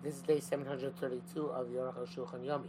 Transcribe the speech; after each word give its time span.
This 0.00 0.14
is 0.14 0.22
day 0.22 0.38
732 0.38 1.46
of 1.46 1.72
the 1.72 1.78
Aruch 1.78 2.14
Shulchan 2.14 2.46
Yomi. 2.46 2.68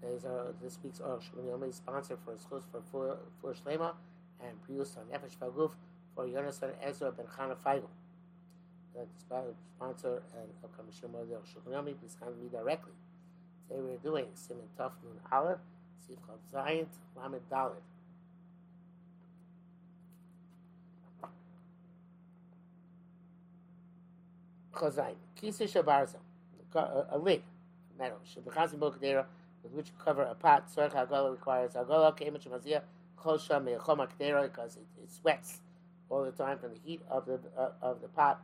Today's 0.00 0.24
our, 0.24 0.54
this 0.62 0.78
week's 0.82 1.00
Aruch 1.00 1.20
Shulchan 1.20 1.44
Yomi 1.44 1.68
is 1.68 1.76
sponsored 1.76 2.16
for 2.24 2.32
Schus 2.32 2.62
for 2.90 3.18
for 3.42 3.52
Shlema 3.52 3.92
and 4.40 4.56
Prius 4.62 4.96
on 4.96 5.04
Nefesh 5.12 5.36
Vaguf 5.36 5.72
for 6.14 6.24
Yonasan 6.26 6.70
Ezra 6.82 7.12
Ben 7.12 7.26
Chana 7.26 7.56
Feigl. 7.62 7.88
The 8.94 9.04
sponsor 9.76 10.22
and 10.34 10.48
upcoming 10.64 10.92
Shema 10.98 11.18
of 11.18 11.28
the 11.28 11.34
Aruch 11.34 11.42
Shulchan 11.54 11.74
Yomi, 11.74 12.00
please 12.00 12.16
contact 12.18 12.40
me 12.42 12.48
directly. 12.48 12.94
Today 13.68 13.82
we're 13.82 13.98
doing 13.98 14.28
Simon 14.32 14.64
Tuf 14.78 14.92
Nun 15.04 15.20
Aleph, 15.30 15.58
Sif 16.06 16.16
Chav 16.20 16.40
Zayin, 16.50 16.86
Lamed 17.20 17.42
Dalet. 17.52 17.82
Chazayin. 24.78 25.16
Kisa 25.36 25.64
Shabarza, 25.64 26.16
a 27.10 27.18
lid, 27.18 27.42
metal, 27.98 28.18
Shabachazim 28.26 28.78
Bokadera, 28.78 29.24
with 29.62 29.72
which 29.72 29.86
cover 30.02 30.22
a 30.22 30.34
pot. 30.34 30.68
Sorach 30.74 30.92
Hagola 30.92 31.30
requires 31.30 31.72
Hagola, 31.72 32.16
Kemet 32.16 32.46
Shemazia, 32.46 32.82
Chosha 33.22 33.62
Mechoma 33.62 34.08
Kadera, 34.08 34.42
because 34.44 34.76
it, 34.76 34.86
it 35.02 35.10
sweats 35.10 35.60
all 36.08 36.24
the 36.24 36.30
time 36.32 36.58
from 36.58 36.70
the 36.72 36.80
heat 36.84 37.00
of 37.10 37.26
the 37.26 37.40
uh, 37.56 37.70
of 37.82 38.00
the 38.00 38.08
pot. 38.08 38.40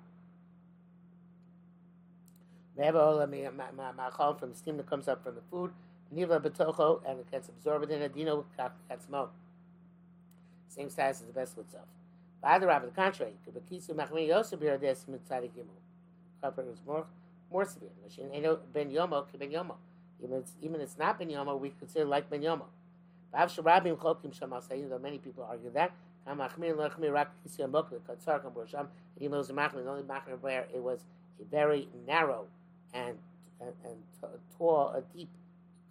From 2.77 4.51
the 4.51 4.57
steam 4.57 4.77
that 4.79 4.91
comes 4.91 5.07
up 5.07 5.23
from 5.23 5.37
the 5.37 5.43
food, 5.49 5.71
Nivla 6.15 6.41
Betocho, 6.43 7.01
and 7.09 7.21
it 7.21 7.31
gets 7.31 7.49
absorbed 7.49 7.91
in 7.91 8.03
a 8.03 8.09
Dino 8.09 8.45
Katzmo. 8.59 9.29
Same 10.69 10.91
size 10.91 11.21
as 11.21 11.27
the 11.27 11.33
vessel 11.33 11.61
itself. 11.63 11.87
By 12.43 12.59
the 12.59 12.67
Rav, 12.67 12.83
the 12.83 12.89
contrary, 12.89 13.35
Kibakisu 13.47 13.91
Machmi 13.91 14.27
Yosef 14.27 14.59
Birades 14.59 15.05
Mitzadik 15.09 15.51
Cover 16.45 16.65
is 16.71 16.83
more 16.87 17.07
more 17.51 17.65
severe. 17.65 17.89
Ben 18.75 18.91
Yomo 18.91 19.25
Ben 19.39 19.51
Yomo. 19.51 19.77
Even 20.23 20.39
it's, 20.39 20.53
even 20.61 20.81
it's 20.81 20.99
not 20.99 21.19
Ben 21.19 21.29
Yomo, 21.29 21.59
we 21.59 21.71
consider 21.79 22.05
like 22.05 22.29
Ben 22.29 22.43
Yomo. 22.43 22.67
Though 23.33 24.99
many 24.99 25.19
people 25.19 25.45
argue 25.49 25.71
that. 25.73 25.93
Even 26.27 26.39
though 26.39 26.45
it's 29.41 29.51
only 29.51 30.03
machmir 30.03 30.41
where 30.41 30.67
it 30.75 30.83
was 30.83 31.05
a 31.41 31.45
very 31.45 31.89
narrow 32.07 32.47
and 32.93 33.17
and, 33.61 33.73
and 33.85 33.97
tall, 34.59 34.89
a 34.91 35.03
deep 35.17 35.31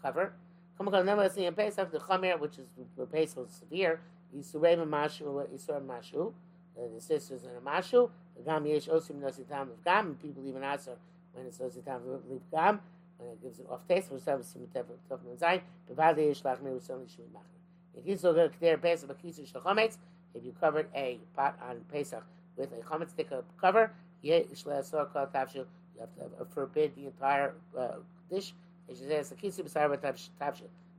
cover. 0.01 0.33
Nevertheless, 0.79 1.37
in 1.37 1.53
Pesach, 1.53 1.91
the 1.91 1.99
chamer, 1.99 2.39
which 2.39 2.59
is 2.59 2.67
the 2.97 3.05
Pesach 3.05 3.37
was 3.37 3.51
severe, 3.51 4.01
Yisurim 4.35 4.87
Mashu, 4.87 5.47
Yisurim 5.47 5.87
Mashu, 5.87 6.33
the 6.75 7.01
sisters 7.01 7.43
in 7.43 7.51
a 7.55 7.61
Mashu, 7.61 8.09
Gam 8.45 8.65
yesh 8.65 8.87
osim 8.87 9.21
nositam 9.21 9.61
of 9.63 9.83
gam, 9.83 10.17
people 10.21 10.45
even 10.45 10.63
answer 10.63 10.95
when 11.33 11.45
it's 11.45 11.57
ositam 11.59 11.97
of 12.13 12.51
gam, 12.51 12.79
when 13.17 13.29
it 13.31 13.41
gives 13.41 13.59
an 13.59 13.65
off 13.69 13.87
taste, 13.87 14.09
for 14.09 14.19
some 14.19 14.39
simitef 14.39 14.85
of 15.09 15.19
zayin, 15.39 15.61
bevade 15.89 16.27
yesh 16.27 16.41
lachmir 16.41 16.73
with 16.73 16.89
only 16.91 17.07
shui 17.07 17.25
machmir. 17.33 17.97
If 17.97 18.07
you 18.07 18.17
still 18.17 18.33
go 18.33 18.47
to 18.47 18.77
Pesach 18.77 19.09
b'kisu 19.09 19.51
shachometz, 19.51 19.97
if 20.33 20.43
you 20.43 20.53
covered 20.59 20.87
a 20.95 21.19
pot 21.35 21.57
on 21.69 21.81
Pesach 21.91 22.23
with 22.57 22.71
a 22.73 22.77
chometz 22.77 23.11
stick 23.11 23.29
cover, 23.61 23.91
yesh 24.21 24.63
le'asor 24.65 25.11
kol 25.13 25.27
tavshil, 25.27 25.65
you 25.95 26.01
have 26.01 26.13
to 26.15 26.23
uh, 26.41 26.45
forbid 26.53 26.95
the 26.95 27.05
entire 27.05 27.53
uh, 27.77 27.97
dish. 28.29 28.53
It 28.89 28.97
says 28.97 29.29
the 29.29 29.35
kisu 29.35 29.63
b'sar 29.63 29.89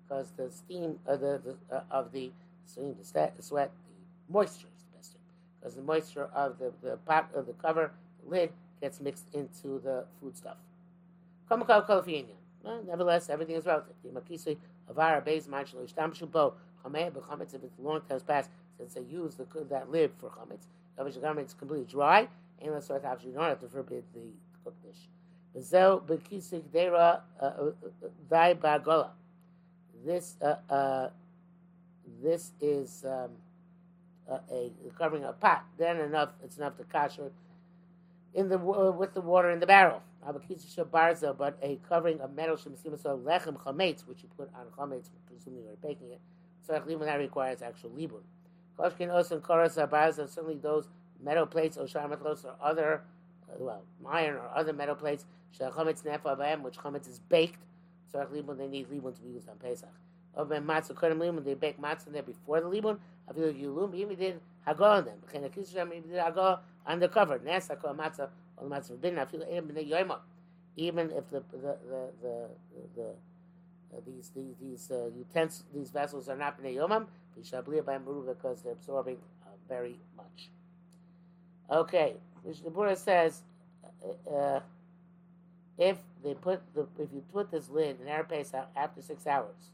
because 0.06 0.30
the 0.36 0.50
steam 0.50 0.98
of 1.06 1.20
the, 1.20 1.40
the 1.44 1.76
uh, 1.76 1.82
of 1.90 2.12
the 2.12 2.30
steam, 2.64 2.94
the 2.98 3.04
sweat, 3.42 3.70
the 4.26 4.32
moisture 4.32 4.68
because 5.64 5.76
the 5.76 5.82
moisture 5.82 6.28
of 6.34 6.58
the, 6.58 6.70
the 6.82 6.98
pot 7.06 7.30
of 7.34 7.46
the 7.46 7.54
cover, 7.54 7.90
the 8.22 8.28
lid, 8.30 8.52
gets 8.82 9.00
mixed 9.00 9.24
into 9.32 9.80
the 9.82 10.04
food 10.20 10.36
stuff. 10.36 10.58
Nevertheless, 12.86 13.30
everything 13.30 13.56
is 13.56 13.64
relative. 13.64 13.94
If 14.04 14.14
it's 17.64 17.78
long 17.82 18.00
time 18.02 18.20
passed 18.26 18.50
since 18.76 18.92
they 18.92 19.00
use 19.00 19.36
the, 19.36 19.46
that 19.70 19.90
lid 19.90 20.10
for 20.18 20.28
chametz, 20.28 20.66
if 20.98 21.16
it's 21.38 21.54
completely 21.54 21.86
dry, 21.86 22.28
and 22.60 22.72
let's 22.72 22.84
start 22.84 23.02
you 23.24 23.32
don't 23.32 23.44
have 23.44 23.60
to 23.60 23.68
forbid 23.68 24.04
the 24.12 24.20
cooked 24.64 24.82
dish. 24.82 25.08
Uh, 25.54 27.18
uh, 27.40 27.70
uh. 28.90 29.08
This 30.04 30.36
uh, 30.42 30.56
uh, 30.70 31.08
this 32.22 32.52
is. 32.60 33.04
Um, 33.06 33.30
uh, 34.30 34.38
a 34.50 34.70
covering 34.98 35.24
a 35.24 35.32
pot, 35.32 35.64
then 35.78 35.98
enough 35.98 36.30
it's 36.42 36.56
enough 36.56 36.76
to 36.76 36.84
kasher 36.84 37.30
in 38.34 38.48
the 38.48 38.58
uh, 38.58 38.90
with 38.90 39.14
the 39.14 39.20
water 39.20 39.50
in 39.50 39.60
the 39.60 39.66
barrel. 39.66 40.02
Barza, 40.26 41.36
but 41.36 41.58
a 41.62 41.78
covering 41.88 42.20
of 42.20 42.34
metal 42.34 42.56
shemisimaso 42.56 43.22
lechem 43.22 43.56
chametz, 43.58 44.06
which 44.06 44.22
you 44.22 44.28
put 44.36 44.50
on 44.54 44.66
chametz, 44.76 45.10
presumably 45.26 45.64
you're 45.64 45.76
baking 45.82 46.10
it. 46.12 46.20
So 46.66 46.72
that 46.72 46.86
requires 47.18 47.60
actual 47.60 47.90
libun. 47.90 48.22
Koshkin 48.78 49.08
osan 49.08 49.40
koras 49.40 49.76
barza, 49.88 50.28
certainly 50.28 50.56
those 50.56 50.88
metal 51.22 51.46
plates 51.46 51.76
or 51.76 51.84
sharmatlos 51.84 52.44
or 52.44 52.54
other, 52.62 53.02
uh, 53.50 53.56
well, 53.58 53.82
iron 54.08 54.36
or 54.36 54.50
other 54.54 54.72
metal 54.72 54.94
plates, 54.94 55.26
chametz 55.58 56.02
nefa 56.02 56.62
which 56.62 56.78
chametz 56.78 57.08
is 57.08 57.20
baked. 57.28 57.60
So 58.10 58.20
they 58.58 58.68
need 58.68 58.88
libun 58.90 59.14
to 59.14 59.22
be 59.22 59.30
used 59.30 59.48
on 59.48 59.56
Pesach. 59.56 59.88
Of 60.36 60.50
a 60.50 60.60
matzah 60.60 60.92
kodim 60.94 61.18
libun, 61.18 61.44
they 61.44 61.54
bake 61.54 61.80
matzah 61.80 62.12
there 62.12 62.22
before 62.22 62.60
the 62.60 62.68
libun. 62.68 62.98
Avilu 63.32 63.52
Yulum, 63.60 63.94
even 63.94 64.16
did 64.16 64.40
Hagol 64.66 64.98
on 64.98 65.04
them. 65.04 65.18
B'chein 65.26 65.48
HaKishem, 65.48 65.96
even 65.96 66.10
did 66.10 66.20
Hagol 66.20 66.58
undercover. 66.86 67.38
Nes 67.44 67.68
HaKol 67.68 67.96
Matzah, 67.96 68.28
Ol 68.58 68.68
Matzah 68.68 69.00
Bin, 69.00 69.14
Afilu 69.14 69.50
Eim 69.52 69.66
B'nei 69.68 69.88
Yoimah. 69.88 70.18
Even 70.76 71.10
if 71.10 71.30
the, 71.30 71.42
the, 71.52 71.76
the, 71.88 72.10
the, 72.20 72.48
the 72.96 73.14
uh, 73.94 74.00
these 74.04 74.30
these 74.34 74.56
these 74.60 74.90
uh, 74.90 75.08
utensils, 75.16 75.64
these 75.72 75.90
vessels 75.90 76.28
are 76.28 76.36
not 76.36 76.60
bnei 76.60 76.74
yomam, 76.74 77.06
because 77.36 78.62
they're 78.62 78.72
absorbing 78.72 79.18
uh, 79.46 79.50
very 79.68 79.98
much. 80.16 80.50
Okay, 81.70 82.14
Mishnah 82.44 82.70
Berurah 82.70 82.96
says 82.96 83.42
uh, 84.04 84.34
uh, 84.34 84.60
if 85.78 85.98
they 86.22 86.34
put 86.34 86.60
the 86.74 86.86
if 86.98 87.12
you 87.12 87.22
put 87.32 87.50
this 87.50 87.68
lid 87.68 88.00
in 88.00 88.08
air 88.08 88.24
pace 88.24 88.52
after 88.76 89.00
six 89.00 89.26
hours, 89.26 89.70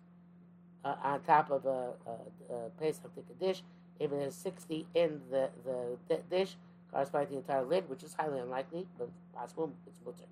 uh, 0.84 0.94
on 1.02 1.20
top 1.22 1.50
of 1.50 1.66
a, 1.66 1.92
a, 2.06 2.54
a 2.54 2.70
Pesach 2.78 3.10
dish. 3.38 3.62
If 3.98 4.12
it 4.12 4.22
is 4.22 4.34
60 4.34 4.86
in 4.94 5.20
the, 5.30 5.50
the 5.64 6.18
dish, 6.30 6.56
corresponding 6.90 7.28
to 7.28 7.34
the 7.34 7.38
entire 7.38 7.64
lid, 7.64 7.88
which 7.88 8.02
is 8.02 8.14
highly 8.14 8.40
unlikely, 8.40 8.86
but 8.98 9.10
possible, 9.34 9.72
it's 9.86 10.00
mutter. 10.04 10.24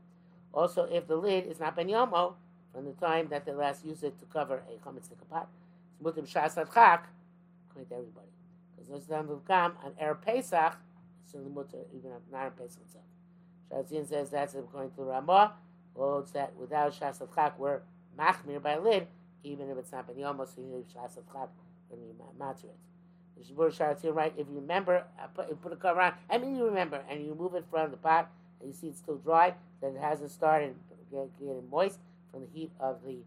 Also, 0.52 0.84
if 0.84 1.06
the 1.06 1.16
lid 1.16 1.46
is 1.46 1.60
not 1.60 1.76
ben 1.76 1.88
yomo, 1.88 2.34
from 2.72 2.84
the 2.84 2.92
time 2.92 3.28
that 3.28 3.44
they 3.44 3.52
last 3.52 3.84
used 3.84 4.04
it 4.04 4.18
to 4.18 4.26
cover 4.26 4.62
a 4.68 4.88
chametz 4.88 5.10
pot, 5.30 5.48
it's 5.90 6.02
mutter 6.02 6.22
b'shas 6.22 6.54
chak, 6.72 7.08
according 7.68 7.88
to 7.88 7.94
everybody. 7.94 8.28
Because 8.74 8.88
those 8.88 9.06
time 9.06 9.28
of 9.28 9.46
gam 9.46 9.74
on 9.84 9.92
er 10.00 10.14
Pesach, 10.14 10.76
it's 11.24 11.32
the 11.32 11.40
mutter 11.40 11.78
even 11.96 12.12
on 12.12 12.20
not 12.32 12.56
Pesach 12.56 12.80
itself. 12.82 13.04
Shazin 13.70 14.08
says 14.08 14.30
that's 14.30 14.54
according 14.54 14.92
to 14.92 15.02
Ramah, 15.02 15.52
holds 15.94 16.32
that 16.32 16.56
without 16.56 16.92
shas 16.98 17.20
chak, 17.34 17.58
we're 17.58 17.80
machmir 18.18 18.62
by 18.62 18.78
lid, 18.78 19.06
even 19.44 19.70
if 19.70 19.78
it's 19.78 19.92
not 19.92 20.06
ben 20.06 20.16
yomos, 20.16 20.56
you 20.56 20.64
need 20.64 20.84
shas 20.88 21.16
of 21.16 21.24
when 21.88 22.00
you 22.00 22.14
matter 22.38 22.66
it. 22.66 22.76
Sharatz 23.46 24.02
here, 24.02 24.12
right? 24.12 24.32
If 24.36 24.48
you 24.48 24.56
remember, 24.56 25.04
put, 25.34 25.48
you 25.48 25.54
put 25.56 25.72
a 25.72 25.76
cover 25.76 26.00
on. 26.00 26.12
I 26.28 26.38
mean, 26.38 26.56
you 26.56 26.64
remember, 26.64 27.02
and 27.08 27.24
you 27.24 27.34
move 27.34 27.54
it 27.54 27.64
from 27.70 27.90
the 27.90 27.96
pot, 27.96 28.30
and 28.60 28.68
you 28.68 28.74
see 28.74 28.88
it's 28.88 28.98
still 28.98 29.16
dry, 29.16 29.54
then 29.80 29.94
it 29.96 30.00
hasn't 30.00 30.30
started 30.30 30.74
getting 31.10 31.70
moist 31.70 31.98
from 32.30 32.42
the 32.42 32.48
heat 32.52 32.70
of 32.80 32.98
the 33.06 33.18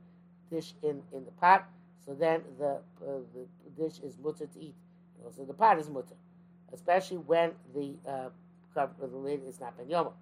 dish 0.53 0.73
in, 0.83 1.01
in 1.13 1.25
the 1.25 1.31
pot. 1.39 1.67
So 2.05 2.13
then 2.13 2.41
the 2.59 2.79
uh, 3.01 3.19
the 3.33 3.81
dish 3.81 3.99
is 3.99 4.17
mutter 4.21 4.47
to 4.47 4.59
eat. 4.59 4.75
So 5.35 5.43
the 5.45 5.53
pot 5.53 5.79
is 5.79 5.89
mutter, 5.89 6.15
especially 6.73 7.17
when 7.17 7.51
the 7.75 7.93
uh, 8.07 8.29
cover 8.73 8.93
the 8.99 9.07
lid 9.07 9.41
is 9.47 9.59
not 9.59 9.77
ben 9.77 9.87
yomo. 9.87 10.13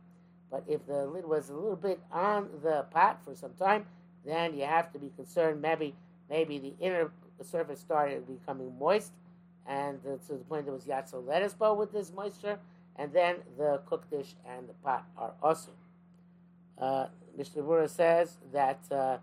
But 0.51 0.63
if 0.67 0.85
the 0.85 1.05
lid 1.05 1.25
was 1.25 1.49
a 1.49 1.53
little 1.53 1.75
bit 1.75 1.99
on 2.11 2.49
the 2.63 2.85
pot 2.91 3.23
for 3.23 3.33
some 3.33 3.53
time, 3.53 3.85
then 4.25 4.57
you 4.57 4.65
have 4.65 4.91
to 4.93 4.99
be 4.99 5.11
concerned. 5.15 5.61
Maybe 5.61 5.95
maybe 6.29 6.59
the 6.59 6.73
inner 6.79 7.11
surface 7.43 7.79
started 7.79 8.27
becoming 8.27 8.77
moist, 8.77 9.11
and 9.67 10.01
to 10.03 10.33
the 10.33 10.43
point 10.49 10.65
there 10.65 10.73
was 10.73 10.83
yatso 10.83 11.25
lettuce 11.25 11.53
bowl 11.53 11.75
with 11.75 11.91
this 11.91 12.11
moisture, 12.13 12.59
and 12.95 13.13
then 13.13 13.37
the 13.57 13.81
cooked 13.85 14.11
dish 14.11 14.35
and 14.47 14.67
the 14.67 14.73
pot 14.73 15.05
are 15.17 15.31
also. 15.41 15.71
Uh, 16.77 17.07
Mishnah 17.37 17.63
Berurah 17.63 17.89
says 17.89 18.37
that 18.51 18.79
uh, 18.91 19.17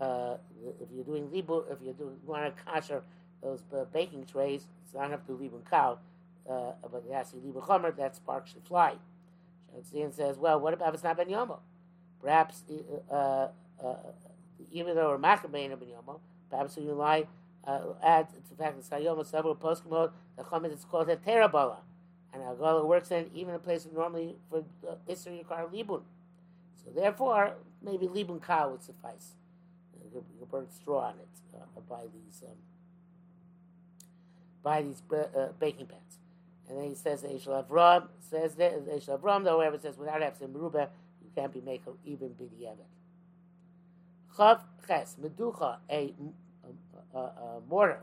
uh, 0.00 0.36
if 0.80 0.88
you're 0.94 1.04
doing 1.04 1.28
libu, 1.28 1.70
if 1.70 1.78
you're 1.82 1.94
doing 1.94 2.16
you 2.24 2.30
want 2.30 2.54
to 2.56 2.62
kasher 2.64 3.02
those 3.42 3.60
uh, 3.74 3.84
baking 3.92 4.24
trays, 4.24 4.66
it's 4.84 4.94
not 4.94 5.06
enough 5.06 5.26
to 5.26 5.32
libu 5.32 5.60
cow, 5.70 5.98
uh, 6.48 6.72
but 6.90 7.02
it 7.08 7.12
has 7.12 7.30
to 7.30 7.36
be 7.36 7.48
libu 7.48 7.62
chomer, 7.62 7.94
that 7.96 8.16
spark 8.16 8.46
should 8.46 8.62
fly. 8.64 8.94
Shantzin 9.92 10.14
says, 10.14 10.38
well, 10.38 10.60
what 10.60 10.72
about 10.72 10.88
if 10.88 10.94
it's 10.94 11.04
not 11.04 11.16
ben 11.16 11.28
yomo? 11.28 11.58
Perhaps 12.22 12.62
uh, 13.82 13.94
even 14.72 14.94
though 14.94 15.10
we're 15.10 15.18
Machabein 15.18 15.72
of 15.72 15.80
Yomo, 15.80 16.20
perhaps 16.50 16.76
you 16.76 16.92
lie, 16.92 17.26
uh, 17.66 17.80
add 18.02 18.28
to 18.28 18.50
the 18.50 18.56
fact 18.56 18.76
that 18.76 19.02
Sayoma 19.02 19.24
several 19.24 19.54
post 19.54 19.86
mode, 19.86 20.10
the 20.36 20.42
Chomet 20.42 20.72
is 20.72 20.84
called 20.84 21.08
a 21.08 21.16
Terabala. 21.16 21.78
And 22.32 22.42
Agola 22.42 22.84
works 22.84 23.10
in 23.12 23.30
even 23.34 23.54
a 23.54 23.58
place 23.58 23.86
normally 23.94 24.36
for 24.50 24.64
uh, 24.88 24.94
Isser 25.08 25.44
Yikar 25.44 25.72
Libun. 25.72 26.02
So 26.84 26.90
therefore, 26.94 27.54
maybe 27.82 28.06
libun 28.06 28.42
ka 28.42 28.68
would 28.68 28.82
suffice. 28.82 29.34
You 30.12 30.24
could 30.40 30.50
burn 30.50 30.66
straw 30.70 31.08
on 31.08 31.14
it 31.14 31.56
uh, 31.56 31.80
by 31.88 32.02
these 32.02 32.42
um, 32.42 32.56
by 34.62 34.82
these 34.82 35.02
uh, 35.12 35.48
baking 35.58 35.86
pans. 35.86 36.18
And 36.68 36.78
then 36.78 36.88
he 36.88 36.94
says 36.94 37.22
Eshel 37.22 37.64
Avram 37.66 38.08
says 38.20 38.54
that 38.56 38.86
Eshel 38.88 39.20
Avram, 39.20 39.44
though, 39.44 39.58
whoever 39.58 39.78
says 39.78 39.96
without 39.96 40.22
having 40.22 40.48
merubah, 40.48 40.88
you 41.22 41.30
can't 41.34 41.52
be 41.52 41.60
making 41.60 41.94
even 42.04 42.30
b'di'evet. 42.30 42.93
Chav 44.36 44.60
ches 44.86 45.16
meducha 45.20 45.78
a, 45.90 46.12
mortar 47.68 48.00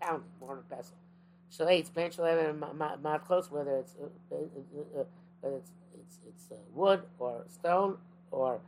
pounding 0.00 0.28
mortar 0.40 0.62
pestle. 0.68 0.96
Shalates 1.50 1.92
ben 1.92 2.10
shalaim 2.10 3.02
mat 3.02 3.24
close 3.24 3.50
whether 3.50 3.78
it's 3.78 3.94
uh, 4.00 4.34
uh, 4.34 5.00
uh, 5.00 5.04
whether 5.40 5.56
it's 5.56 5.70
it's 5.98 6.18
it's 6.28 6.52
wood 6.74 7.02
or 7.18 7.44
stone 7.48 7.96
or 8.30 8.60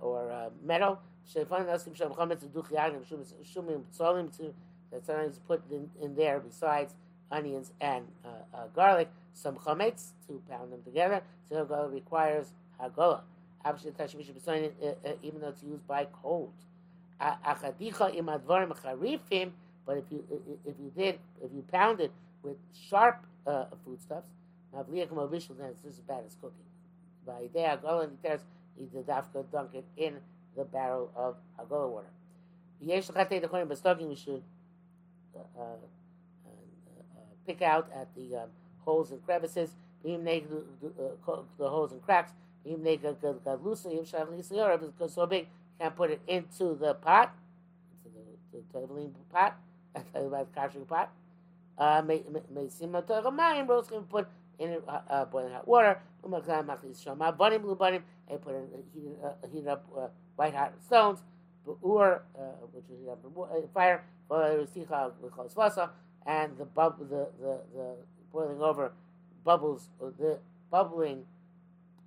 or 0.00 0.50
metal. 0.64 0.98
Shefan 1.32 1.66
nasim 1.66 1.94
sham 1.94 2.10
chametz 2.10 2.44
duch 2.46 2.70
yagim 2.70 3.04
shumim 3.44 3.82
tzolim 3.96 4.34
to 4.38 4.54
that 4.90 5.04
sometimes 5.04 5.38
put 5.46 5.62
in, 5.70 5.90
in 6.02 6.16
there 6.16 6.40
besides 6.40 6.94
onions 7.30 7.70
and 7.80 8.06
garlic, 8.74 9.08
some 9.34 9.56
chametz 9.56 10.12
to 10.26 10.42
pound 10.48 10.72
them 10.72 10.82
together. 10.82 11.22
So 11.48 11.62
it 11.62 11.94
requires 11.94 12.52
hagola. 12.80 13.20
Uh, 13.64 13.68
uh, 13.68 13.72
even 15.22 15.40
though 15.40 15.48
it's 15.48 15.62
used 15.62 15.86
by 15.86 16.06
cold. 16.22 16.52
But 17.18 17.38
if 19.96 20.04
you 20.10 20.24
if 20.64 20.74
you 20.78 20.90
did 20.96 21.18
if 21.42 21.52
you 21.52 21.64
pound 21.70 22.00
it 22.00 22.12
with 22.42 22.56
sharp 22.88 23.22
uh, 23.46 23.66
foodstuffs, 23.84 24.30
mavliach 24.74 25.08
mavishul, 25.08 25.60
it's 25.70 25.82
just 25.82 25.98
as 25.98 26.04
bad 26.06 26.24
as 26.26 26.34
cooking. 26.40 26.64
By 27.26 27.46
day 27.52 27.66
and 27.66 27.82
you 28.78 29.04
dafka 29.06 29.44
dunk 29.52 29.74
it 29.74 29.84
in 29.96 30.14
the 30.56 30.64
barrel 30.64 31.10
of 31.14 31.36
hagola 31.58 31.90
water. 31.90 32.10
B'stoking 32.82 34.08
we 34.08 34.16
should 34.16 34.42
uh, 35.36 35.40
uh, 35.58 35.62
uh, 35.62 35.66
pick 37.46 37.60
out 37.60 37.90
at 37.94 38.08
the 38.14 38.36
um, 38.36 38.48
holes 38.84 39.10
and 39.10 39.22
crevices, 39.24 39.74
the, 40.02 40.16
the 41.58 41.68
holes 41.68 41.92
and 41.92 42.02
cracks, 42.02 42.32
because 42.64 43.16
so 45.14 45.26
big, 45.26 45.46
can't 45.78 45.96
put 45.96 46.10
it 46.10 46.20
into 46.26 46.74
the 46.74 46.94
pot, 46.94 47.34
into 48.04 48.16
the, 48.16 48.58
the 48.58 48.62
traveling 48.70 49.14
pot, 49.32 49.56
about 50.14 50.54
kashing 50.54 50.84
pot. 50.84 51.10
Uh, 51.78 52.02
may 52.02 52.22
may 52.50 52.68
seem 52.68 52.92
to 52.92 53.14
a 53.14 53.30
mine, 53.30 53.66
bros 53.66 53.86
can 53.86 54.02
put 54.02 54.28
in 54.58 54.76
uh, 54.86 55.00
uh, 55.08 55.24
boiling 55.24 55.52
hot 55.52 55.66
water. 55.66 55.98
Umaklan 56.22 56.66
maklis 56.66 57.02
shama 57.02 57.32
bunim 57.32 57.62
blue 57.62 57.74
bunim, 57.74 58.02
and 58.28 58.42
put 58.42 58.54
in 58.54 58.68
heat, 58.92 59.16
uh, 59.24 59.32
heat 59.50 59.66
up 59.66 59.86
uh, 59.96 60.08
white 60.36 60.54
hot 60.54 60.74
stones, 60.84 61.22
or 61.80 62.22
uh, 62.38 62.42
which 62.72 62.84
is 62.92 63.00
heat 63.00 63.08
up 63.08 63.24
uh, 63.24 63.66
fire, 63.72 64.04
and 66.26 66.58
the 66.58 66.66
bub 66.66 66.98
the, 66.98 67.26
the 67.40 67.58
the 67.74 67.96
boiling 68.30 68.60
over 68.60 68.92
bubbles 69.42 69.88
the 70.18 70.38
bubbling 70.70 71.24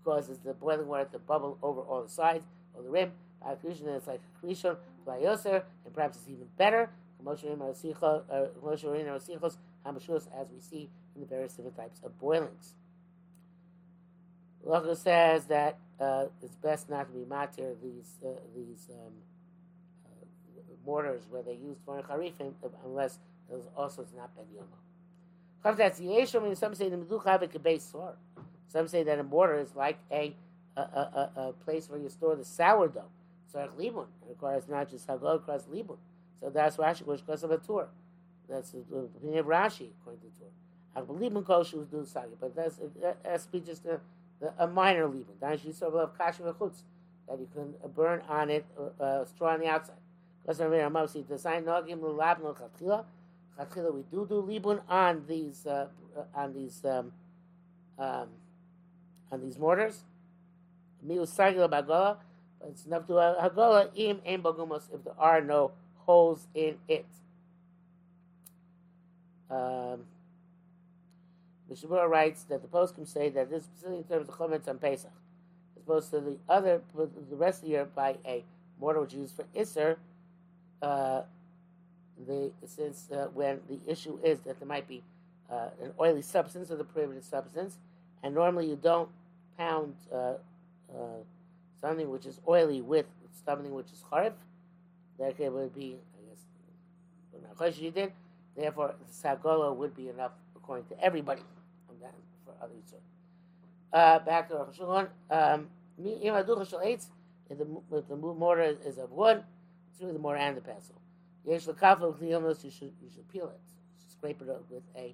causes 0.04 0.38
the 0.40 0.54
boiling 0.54 0.88
water 0.88 1.08
to 1.12 1.20
bubble 1.20 1.58
over 1.62 1.82
all 1.82 2.04
the 2.04 2.10
sides 2.10 2.46
of 2.78 2.84
the 2.84 2.90
rim. 2.90 3.12
Creation, 3.60 3.88
it's 3.90 4.08
like 4.08 4.22
by 5.06 5.18
Yoser, 5.20 5.64
and 5.86 5.94
perhaps 5.94 6.18
it's 6.18 6.30
even 6.30 6.48
better. 6.58 6.90
As 7.26 7.28
we 10.54 10.60
see 10.60 10.90
in 11.16 11.22
the 11.22 11.28
various 11.28 11.54
different 11.54 11.78
types 11.78 12.00
of 12.04 12.18
boilings. 12.20 12.76
Logo 14.66 14.94
says 14.94 15.46
that 15.46 15.78
uh, 16.00 16.26
it's 16.42 16.56
best 16.56 16.90
not 16.90 17.08
to 17.08 17.14
be 17.14 17.26
matir 17.26 17.76
these 17.82 18.18
uh, 18.26 18.30
these 18.56 18.90
um, 18.92 19.14
uh, 20.06 20.26
mortars 20.86 21.24
where 21.30 21.44
they 21.44 21.54
use 21.54 21.78
for 21.86 22.02
charifim 22.02 22.54
unless 22.86 23.20
those 23.50 23.68
also 23.76 24.04
is 24.04 24.14
not 24.16 24.34
ben 24.36 24.46
yoma. 24.56 24.80
Some 26.56 26.76
say 26.76 26.90
the 26.90 26.98
meducha 26.98 27.26
have 27.26 27.44
a. 27.44 27.50
Some 28.74 28.88
say 28.88 29.04
that 29.04 29.20
a 29.20 29.24
mortar 29.24 29.60
is 29.60 29.76
like 29.76 30.00
a 30.12 30.36
a, 30.76 30.82
a, 30.82 31.32
a 31.36 31.54
place 31.64 31.88
where 31.88 32.00
you 32.00 32.10
store 32.10 32.36
the 32.36 32.44
sourdough. 32.44 33.06
So 33.52 33.70
libun 33.78 34.08
it 34.24 34.30
requires 34.30 34.68
not 34.68 34.90
just 34.90 35.08
hagol, 35.08 35.34
requires 35.34 35.66
libun. 35.72 35.98
So 36.40 36.50
that's 36.50 36.78
Rashi 36.78 37.06
goes 37.06 37.22
because 37.22 37.44
of 37.44 37.52
a 37.52 37.60
tour. 37.60 37.88
That's 38.50 38.72
the 38.72 38.80
opinion 38.80 39.38
of 39.38 39.46
Rashi 39.46 39.90
according 40.02 40.22
to 40.22 40.40
tour. 40.40 40.48
I 40.96 41.02
believe 41.02 41.36
in 41.36 41.44
kol 41.44 41.64
shoes 41.64 41.86
do 41.86 42.04
sagi, 42.04 42.34
but 42.42 42.56
that's 42.56 42.78
to 42.78 43.52
be 43.52 43.60
just 43.60 43.86
a, 43.86 44.00
a 44.58 44.68
minor 44.68 45.08
libun. 45.08 45.38
Rashi 45.40 45.72
sort 45.72 45.94
of 45.94 46.18
kasha 46.18 46.42
v'chutz 46.42 46.82
that 47.30 47.40
you 47.40 47.48
can 47.54 47.76
burn 47.96 48.24
on 48.28 48.50
it 48.50 48.66
uh, 48.80 49.04
uh, 49.04 49.26
straw 49.26 49.54
on 49.54 49.60
the 49.60 49.68
outside. 49.68 49.96
Because 50.42 50.60
I'm 50.60 51.08
see 51.08 51.22
the 51.22 51.36
nogim 51.36 52.02
l'lab 52.02 52.42
no 52.42 53.06
we 53.92 54.02
do 54.10 54.26
do 54.28 54.42
libun 54.42 54.82
on 54.90 55.24
these 55.28 55.68
uh, 55.68 55.88
on 56.34 56.54
these 56.54 56.84
um, 56.86 57.12
um, 58.00 58.30
on 59.32 59.42
these 59.42 59.58
mortars. 59.58 60.04
But 61.06 61.18
it's 62.70 62.86
enough 62.86 63.08
to 63.08 63.14
Hagola 63.14 63.90
im 63.96 64.22
ein 64.26 64.42
bagumos 64.42 64.84
if 64.94 65.04
there 65.04 65.14
are 65.18 65.42
no 65.42 65.72
holes 66.06 66.48
in 66.54 66.78
it. 66.88 67.06
Um, 69.50 70.06
Mishnah 71.70 71.90
Berurah 71.90 72.10
writes 72.10 72.44
that 72.44 72.62
the 72.62 72.68
poskim 72.68 73.08
say 73.08 73.30
that 73.30 73.50
this 73.50 73.64
is 73.64 73.66
specifically 73.66 73.98
in 73.98 74.04
terms 74.04 74.30
of 74.30 74.36
chometz 74.36 74.68
on 74.68 74.78
Pesach, 74.78 75.12
as 75.76 75.84
opposed 75.84 76.12
to 76.12 76.20
the 76.20 76.38
other, 76.48 76.82
the 76.96 77.36
rest 77.36 77.60
of 77.60 77.66
the 77.66 77.72
year 77.72 77.86
by 77.86 78.18
a 78.26 78.44
mortar 78.80 79.02
which 79.02 79.14
is 79.14 79.20
used 79.20 79.36
for 79.36 79.46
Isser, 79.56 79.98
uh, 80.82 81.22
the 82.28 82.52
since 82.66 83.10
uh, 83.12 83.28
when 83.34 83.60
the 83.68 83.80
issue 83.92 84.20
is 84.24 84.40
that 84.42 84.60
there 84.60 84.68
might 84.68 84.88
be 84.88 85.02
uh, 85.52 85.70
an 85.82 85.94
oily 86.00 86.22
substance 86.22 86.70
or 86.72 86.76
the 86.76 86.84
prohibited 86.84 87.24
substance, 87.24 87.78
and 88.24 88.34
normally 88.34 88.68
you 88.68 88.78
don't 88.82 89.10
pound 89.58 89.96
uh, 90.12 90.34
uh, 90.90 91.22
something 91.80 92.10
which 92.10 92.26
is 92.26 92.40
oily 92.48 92.82
with 92.82 93.06
something 93.46 93.74
which 93.74 93.92
is 93.92 94.04
charif, 94.12 94.34
that 95.20 95.40
it 95.40 95.52
would 95.52 95.76
be, 95.76 95.98
I 97.36 97.66
guess, 97.66 97.78
you 97.78 97.92
did. 97.92 98.12
Therefore, 98.56 98.96
the 99.06 99.14
sagola 99.14 99.76
would 99.76 99.96
be 99.96 100.10
enough 100.10 100.32
according 100.56 100.86
to 100.86 101.04
everybody. 101.04 101.42
For 102.46 102.52
other 102.62 102.74
uh, 103.94 104.20
back 104.20 104.50
to 104.50 104.56
Rosh 104.56 104.80
um, 105.30 105.68
if 105.98 107.58
the, 107.58 107.68
if 107.92 108.08
the 108.08 108.16
mortar 108.16 108.76
is 108.86 108.98
of 108.98 109.12
wood, 109.12 109.44
it's 109.92 110.02
really 110.02 110.14
the 110.14 110.20
mortar 110.20 110.40
and 110.40 110.58
the 110.58 110.62
pestle. 110.62 111.00
You 111.46 111.60
should 111.60 111.78
you 111.78 113.10
should 113.14 113.30
peel 113.32 113.50
it, 113.50 113.60
scrape 114.10 114.42
it 114.42 114.50
up 114.50 114.64
with 114.70 114.84
a 114.96 115.14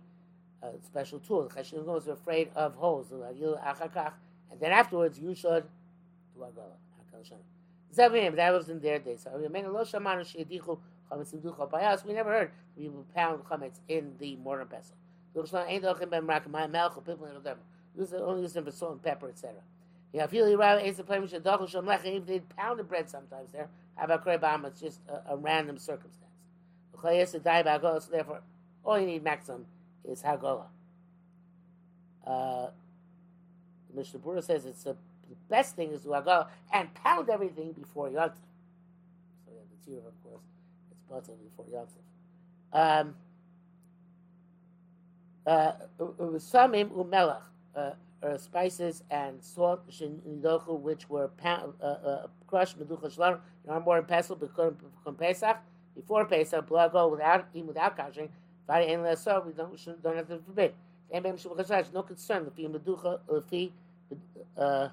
a 0.62 0.72
special 0.84 1.20
tool. 1.20 1.48
The 1.48 1.56
Chashidim 1.56 1.86
was 1.86 2.08
afraid 2.08 2.50
of 2.56 2.76
holes. 2.76 3.12
And 3.12 4.60
then 4.60 4.72
afterwards, 4.72 5.20
you 5.20 5.36
should 5.36 5.64
do 6.36 6.42
Agala. 6.42 6.78
That 7.96 8.52
was 8.52 8.70
in 8.70 8.80
their 8.80 9.00
days. 9.00 9.22
So 9.24 9.32
we 9.38 9.48
never 12.14 12.32
heard 12.32 12.52
people 12.78 13.06
pound 13.16 13.44
chametz 13.46 13.80
in 13.88 14.14
the 14.20 14.36
mortar 14.38 14.66
pestle. 14.66 14.96
Those 15.34 15.54
only 18.14 18.42
use 18.42 18.54
them 18.54 18.66
for 18.66 18.72
salt 18.72 18.92
and 18.94 19.04
pepper, 19.04 19.30
etc. 19.30 19.56
Yeah, 20.14 20.24
if 20.24 20.34
you 20.34 20.58
rather 20.58 20.82
ate 20.82 20.98
the 20.98 21.04
play 21.04 21.20
with 21.20 21.34
if 21.34 22.26
they 22.26 22.40
pounded 22.58 22.88
bread 22.88 23.10
sometimes 23.10 23.52
there, 23.52 23.68
how 23.96 24.06
about 24.06 24.26
krebam? 24.26 24.66
It's 24.66 24.80
just 24.80 25.02
a, 25.08 25.34
a 25.34 25.38
random 25.38 25.78
circumstance. 25.78 26.26
So 27.02 27.40
therefore, 28.12 28.42
all 28.84 29.00
you 29.00 29.06
need 29.06 29.24
maximum 29.24 29.66
is 30.08 30.22
Hagolah. 30.22 30.68
Uh, 32.26 32.68
Mishnah 33.96 34.20
Berurah 34.20 34.44
says 34.44 34.66
it's 34.66 34.86
a, 34.86 34.96
the 35.30 35.36
best 35.50 35.76
thing 35.76 35.92
is 35.92 36.02
to 36.02 36.10
Hagolah 36.10 36.48
and 36.74 36.94
pound 36.94 37.30
everything 37.30 37.72
before 37.74 38.10
Yontif. 38.10 38.34
So 39.46 39.52
yeah, 39.54 39.62
the 39.70 39.92
Tzir, 39.92 39.98
of 39.98 40.24
course, 40.24 40.44
it's 40.92 41.02
button 41.10 41.36
before 41.44 41.66
Yontif. 41.66 43.02
Um, 43.02 43.16
uh, 45.46 45.72
umelach, 46.00 47.42
uh, 47.76 47.92
uh, 48.22 48.38
spices 48.38 49.04
and 49.10 49.42
salt, 49.44 49.82
which 49.88 51.10
were 51.10 51.30
pound, 51.30 51.74
uh, 51.82 51.86
uh, 51.86 52.28
crushed 52.48 52.78
meducha 52.80 53.12
shalom, 53.14 53.40
are 53.68 53.80
more 53.80 53.98
in 53.98 54.06
pestle 54.06 54.36
become 54.36 54.76
Pesach. 55.18 55.58
Before 55.96 56.26
Pesach, 56.26 56.68
blood 56.68 56.92
go 56.92 57.08
without 57.08 57.48
even 57.54 57.68
without 57.68 57.96
kashing. 57.98 58.30
Vada 58.70 58.86
ein 58.86 59.00
le'asor, 59.00 59.44
we 59.48 59.54
don't, 59.54 59.72
we 59.72 59.94
don't 60.04 60.16
have 60.16 60.28
to 60.28 60.38
forbid. 60.38 60.74
Ein 61.12 61.24
beim 61.24 61.38
shabbat 61.38 61.68
chashash, 61.68 61.92
no 61.92 62.04
concern, 62.04 62.46
lefi 62.46 62.70
meducha, 62.70 63.20
lefi, 63.28 63.72
uh, 64.56 64.90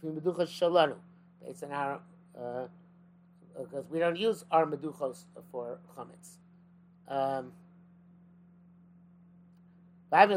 lefi 0.00 0.20
meducha 0.20 0.46
shalanu. 0.46 0.94
Based 1.44 1.64
on 1.64 1.72
our, 1.72 2.00
uh, 2.40 2.68
because 3.58 3.84
we 3.90 3.98
don't 3.98 4.16
use 4.16 4.44
our 4.52 4.64
meduchos 4.64 5.24
for 5.50 5.80
chametz. 5.98 6.36
Um, 7.08 7.50
and 10.12 10.30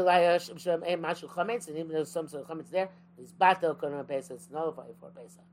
even 1.78 2.04
some 2.06 2.26
sort 2.26 2.42
of 2.42 2.48
chametz 2.48 2.70
there, 2.70 2.88
is 3.22 3.32
batel 3.40 3.76
konon 3.76 4.08
pesach, 4.08 4.32
it's 4.32 4.48
nullified 4.50 4.96
for 4.98 5.10
pesach. 5.10 5.44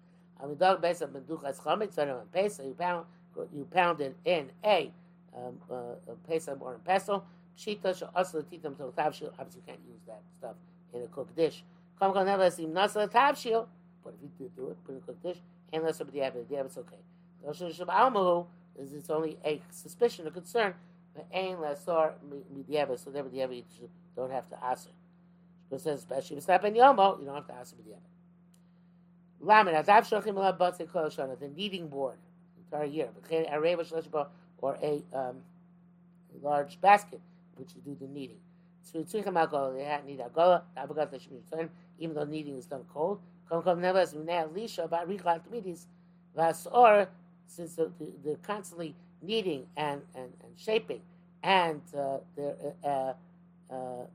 Amidog 0.44 0.82
base 0.82 1.02
of 1.02 1.12
menduchas 1.12 1.62
chametz, 1.62 1.94
so 1.94 2.02
on 2.02 2.26
Pesach, 2.34 2.66
you 2.66 2.74
pound, 2.74 3.06
you 3.54 3.68
pound 3.72 4.02
it 4.02 4.16
in 4.26 4.50
a, 4.66 4.92
um, 5.36 5.58
uh, 5.72 6.12
a 6.12 6.16
Pesach 6.28 6.58
or 6.62 6.76
a 6.76 6.80
pestle. 6.80 7.26
Pshita 7.58 8.10
also 8.16 8.42
titam 8.42 8.78
to 8.78 8.84
tavshil. 8.96 9.32
Obviously, 9.40 9.62
you 9.62 9.68
can't 9.68 9.80
use 9.88 10.02
that 10.06 10.22
stuff 10.38 10.56
in 10.94 11.02
a 11.02 11.08
cooked 11.08 11.36
dish. 11.36 11.64
Come 12.00 12.14
come 12.14 12.26
never 12.26 12.50
seem 12.52 12.72
nasa 12.72 13.10
tavshil, 13.12 13.66
but 14.04 14.14
if 14.24 14.30
you 14.40 14.50
do 14.56 14.62
do 14.62 14.70
it, 14.70 14.78
put 14.86 14.92
in 14.94 14.98
a 14.98 15.02
cooked 15.02 15.24
dish, 15.24 15.38
and 15.74 15.84
let 15.84 15.96
somebody 15.96 16.20
have 16.20 16.36
it. 16.36 16.48
the 16.50 16.56
it's 16.60 16.78
okay. 16.78 16.98
Rosh 17.44 17.62
Hashanah 17.62 18.46
is 18.80 18.94
it's 18.94 19.10
only 19.10 19.38
a 19.44 19.60
suspicion 19.72 20.28
or 20.28 20.32
concern, 20.32 20.74
ain 21.32 21.58
lasor 21.58 22.14
midyeva, 22.54 23.04
so 23.04 23.10
never 23.10 23.30
the 23.30 23.38
you 23.38 23.64
don't 24.16 24.32
have 24.32 24.48
to 24.50 24.64
answer. 24.64 24.90
It 25.72 25.82
says, 25.82 26.00
especially 26.00 26.38
if 26.38 26.42
it's 26.42 26.48
not 26.48 26.62
ben 26.62 26.76
yomo, 26.76 27.20
you 27.20 27.26
don't 27.26 27.36
have 27.36 27.48
to 27.48 27.56
answer 27.56 27.76
midyeva. 27.76 27.98
Lamed 29.40 29.70
adav 29.70 30.08
shochim 30.08 30.36
alav 30.36 30.58
batze 30.60 30.88
kol 30.92 31.06
shana, 31.06 31.40
the 31.40 31.48
kneading 31.48 31.88
board, 31.88 32.18
entire 32.72 32.86
year, 32.86 33.10
or 34.60 34.78
a 34.82 35.04
um, 35.14 35.38
a 36.34 36.46
large 36.46 36.80
basket, 36.82 37.22
which 37.56 37.70
you 37.76 37.82
do 37.82 37.98
the 38.00 38.08
kneading. 38.08 38.40
So 38.84 39.00
tzrichim 39.00 39.38
alcohol, 39.38 39.74
they 39.74 39.84
had 39.84 40.06
need 40.06 40.20
agola, 40.20 40.62
avogat 40.78 41.12
the 41.12 41.70
even 42.00 42.16
though 42.16 42.24
kneading 42.26 42.58
is 42.58 42.66
done 42.66 42.86
cold. 42.94 43.20
Kom 43.50 43.62
kom 43.64 43.82
never 43.82 44.00
as 44.00 44.14
minay 44.14 44.48
lisha 44.54 44.86
about 44.86 45.10
richat 45.10 45.42
midis, 45.52 45.86
vasor, 46.38 47.08
since 47.48 47.76
they're 47.76 48.36
constantly 48.44 48.96
kneading 49.22 49.66
and, 49.76 50.02
and, 50.16 50.32
and 50.44 50.52
shaping, 50.58 51.02
and 51.44 51.82
uh, 51.98 52.18
they're 52.36 52.56
uh, 52.84 52.88
uh, 52.88 53.14
uh 53.74 54.06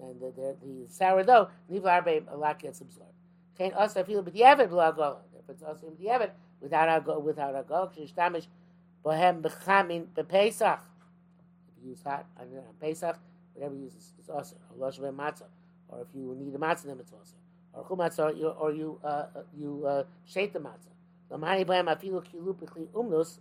and 0.00 0.20
the, 0.20 0.56
the 0.62 0.88
sourdough, 0.88 1.48
leave 1.68 1.86
arbe 1.86 2.24
a 2.28 2.36
lot 2.36 2.58
gets 2.58 2.80
absorbed. 2.80 3.12
Can't 3.56 3.74
also 3.74 4.02
feel 4.02 4.22
but 4.22 4.32
the 4.32 4.42
avid 4.44 4.70
blagola. 4.70 5.18
If 5.38 5.48
it's 5.48 5.62
also 5.62 5.92
the 5.98 6.08
avid 6.08 6.32
without 6.60 6.88
our 6.88 7.00
go 7.00 7.18
without 7.18 7.54
our 7.54 7.62
go, 7.62 7.90
kishtamish 7.96 8.46
bohem 9.04 9.42
bechamin 9.42 10.06
bepesach. 10.14 10.80
If 11.76 11.84
you 11.84 11.90
use 11.90 12.02
hot 12.02 12.26
on 12.38 12.46
Pesach, 12.80 13.18
whatever 13.54 13.74
you 13.74 13.82
use 13.82 13.94
is, 13.94 14.12
is 14.22 14.28
also 14.28 14.56
or 14.70 14.86
losh 14.86 14.98
matzah, 14.98 15.48
or 15.88 16.00
if 16.02 16.08
you 16.14 16.36
need 16.38 16.54
a 16.54 16.58
matzah, 16.58 16.84
then 16.84 17.00
it's 17.00 17.12
also 17.12 17.36
or 17.72 17.84
chumatzah, 17.84 18.60
or 18.60 18.72
you 18.72 18.98
uh, 19.02 19.06
uh 19.06 19.26
you 19.58 19.84
uh, 19.86 20.04
shake 20.26 20.52
the 20.52 20.58
matzah. 20.58 20.92
Lamani 21.30 21.64
bohem 21.64 21.86
afilu 21.86 22.22
kilu 22.24 22.54
umnus 22.94 23.38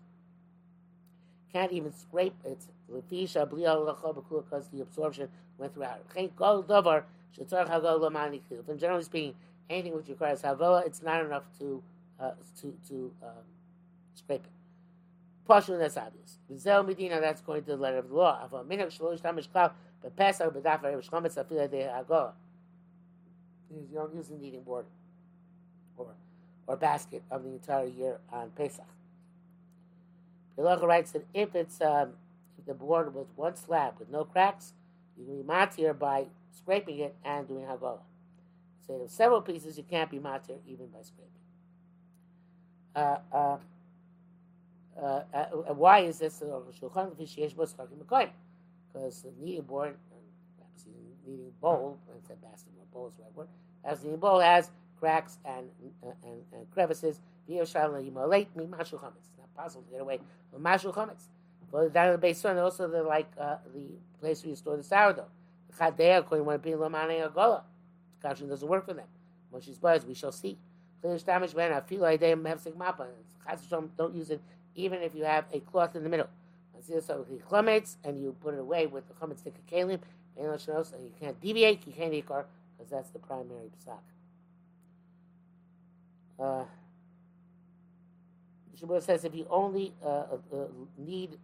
can't 1.52 1.72
even 1.72 1.92
scrape 1.94 2.34
it. 2.46 2.60
Because 2.88 4.68
the 4.70 4.82
absorption 4.82 5.30
went 5.58 5.74
throughout. 5.74 6.06
And 6.16 6.30
generally 8.80 9.04
speaking, 9.04 9.36
anything 9.70 9.96
which 9.96 10.08
requires 10.08 10.42
havoa, 10.42 10.86
it's 10.86 11.02
not 11.02 11.26
enough 11.26 11.44
to 11.60 11.82
uh, 12.20 12.32
to 12.62 12.74
to 12.88 13.12
um, 13.24 13.44
scrape 14.14 14.44
it. 14.44 14.61
Partially, 15.48 15.78
that's 15.78 15.98
obvious. 15.98 16.38
Vizel 16.52 16.86
medina, 16.86 17.20
that's 17.20 17.42
going 17.42 17.64
to 17.64 17.72
the 17.72 17.78
letter 17.78 17.98
of 17.98 18.10
the 18.10 18.16
law. 18.16 18.40
Ava 18.46 18.64
minhag 18.64 18.88
shlosh 18.88 19.22
tamish 19.22 19.50
klav, 19.50 19.72
but 20.02 20.16
pesach 20.16 20.54
the 20.54 20.60
b'daf 20.60 20.82
erev 20.84 21.08
shchometz 21.08 21.44
afila 21.44 21.70
de 21.70 21.78
hagoa. 21.78 22.32
You 23.70 23.88
don't 23.94 24.14
use 24.14 24.28
the 24.28 24.36
kneading 24.36 24.64
board 24.64 24.86
or 25.98 26.08
or 26.68 26.76
basket 26.76 27.24
of 27.32 27.44
the 27.44 27.50
entire 27.50 27.86
year 27.86 28.20
on 28.32 28.50
Pesach. 28.52 28.86
The 30.56 30.64
writes 30.64 31.12
that 31.12 31.26
if 31.34 31.56
it's 31.56 31.82
um, 31.82 32.14
if 32.58 32.66
the 32.66 32.74
board 32.74 33.14
was 33.14 33.28
one 33.36 33.56
slab 33.56 33.96
with 34.00 34.10
no 34.10 34.26
cracks, 34.26 34.74
you 35.18 35.26
can 35.26 35.42
be 35.42 35.48
matir 35.48 35.98
by 35.98 36.26
scraping 36.56 37.00
it 37.00 37.16
and 37.24 37.48
doing 37.48 37.66
hagolah. 37.66 38.00
So 38.86 39.06
several 39.08 39.42
pieces, 39.42 39.78
you 39.78 39.84
can't 39.84 40.10
be 40.10 40.20
matir 40.20 40.58
even 40.68 40.88
by 40.88 41.02
scraping. 41.02 41.28
Uh, 42.96 43.18
uh, 43.34 43.58
uh, 45.00 45.22
uh 45.34 45.46
why 45.74 46.00
is 46.00 46.20
this? 46.20 46.40
Because 46.40 46.64
the 49.24 49.62
board, 49.62 49.96
perhaps 50.58 50.84
the 50.84 50.92
kneading 51.26 51.54
bowl, 51.62 51.98
instead 52.16 52.34
of 52.34 52.42
basket, 52.42 52.72
bowl 52.92 53.08
is 53.08 53.16
the 53.16 53.24
right 53.24 53.36
word, 53.36 53.48
as 53.84 54.02
the 54.02 54.10
bowl 54.18 54.40
has 54.40 54.70
cracks 55.00 55.40
and, 55.46 55.70
uh, 56.06 56.12
and, 56.24 56.44
and 56.54 56.70
crevices. 56.72 57.20
It's 57.48 57.74
not 57.74 59.56
possible 59.56 59.84
to 59.84 59.92
get 59.92 60.02
away 60.02 60.20
from 60.52 60.64
mashul. 60.64 61.10
But 61.72 61.94
down 61.94 62.08
in 62.08 62.12
the 62.14 62.18
base 62.18 62.44
also 62.46 62.88
the 62.88 63.04
like 63.04 63.32
uh, 63.40 63.58
the 63.74 63.98
place 64.20 64.44
where 64.44 64.50
you 64.50 64.56
store 64.56 64.78
the 64.78 64.84
sourdough. 64.84 65.26
The 65.70 65.78
chadei 65.78 66.20
according 66.20 66.48
to 66.48 66.58
being 66.60 66.78
lomane 66.78 67.30
agola. 67.30 67.64
Kashin 68.24 68.50
doesn't 68.50 68.68
work 68.68 68.86
for 68.86 68.94
them. 68.94 69.08
When 69.50 69.62
she's 69.62 69.80
buzzed, 69.80 70.08
we 70.08 70.14
shall 70.14 70.32
see. 70.32 70.58
damage 71.02 71.56
man. 71.56 71.74
I 71.74 71.82
feel 71.82 72.02
like 72.02 72.20
they 72.20 72.30
have 72.30 72.40
sigmapa. 72.40 73.08
Don't 73.98 74.14
use 74.14 74.30
it 74.30 74.42
even 74.76 75.02
if 75.02 75.16
you 75.16 75.24
have 75.24 75.46
a 75.54 75.60
cloth 75.60 75.96
in 75.96 76.04
the 76.04 76.10
middle. 76.10 76.28
So 77.02 77.26
and 78.04 78.20
you 78.20 78.36
put 78.42 78.56
it 78.56 78.60
away 78.60 78.88
with 78.88 79.08
the 79.08 79.14
chametz 79.14 79.46
of 79.46 79.54
and 80.94 81.04
you 81.04 81.12
can't 81.20 81.40
deviate. 81.40 81.86
You 81.86 81.94
can't 81.94 82.14
ikar 82.14 82.46
because 82.78 82.90
that's 82.90 83.10
the 83.12 83.20
primary 83.20 83.70
psak. 83.86 84.00
Uh, 86.40 86.64
Shabbat 88.82 89.04
says 89.04 89.24
if 89.24 89.36
you 89.36 89.46
only 89.50 89.94
uh, 90.04 90.08
uh, 90.08 90.38
uh 90.52 90.66
need 90.98 91.38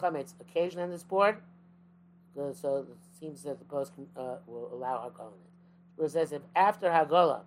chametz 0.00 0.34
occasionally 0.40 0.84
on 0.84 0.90
this 0.90 1.04
board, 1.04 1.36
uh, 2.38 2.52
so 2.52 2.78
it 2.78 2.86
seems 3.20 3.42
that 3.42 3.58
the 3.58 3.64
post 3.64 3.92
uh, 4.16 4.36
will 4.46 4.68
allow 4.72 4.96
Hagolah 4.98 5.32
in 5.98 6.04
it. 6.04 6.10
says 6.10 6.32
if 6.32 6.42
after 6.56 6.88
Hagolah 6.88 7.42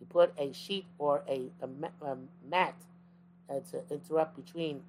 you 0.00 0.06
put 0.06 0.32
a 0.38 0.52
sheet 0.52 0.86
or 0.98 1.22
a, 1.28 1.50
a, 1.60 2.06
a 2.06 2.16
mat 2.48 2.74
to 3.48 3.82
interrupt 3.90 4.36
between 4.36 4.82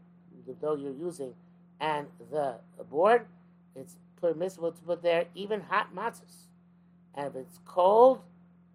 the 0.46 0.54
dough 0.54 0.76
you're 0.76 0.92
using 0.94 1.34
and 1.80 2.08
the 2.32 2.56
board, 2.90 3.26
it's 3.76 3.96
permissible 4.20 4.72
to 4.72 4.82
put 4.82 5.02
there 5.02 5.26
even 5.36 5.62
hot 5.62 5.96
matzahs. 5.96 6.48
And 7.14 7.28
if 7.28 7.36
it's 7.36 7.60
cold, 7.66 8.22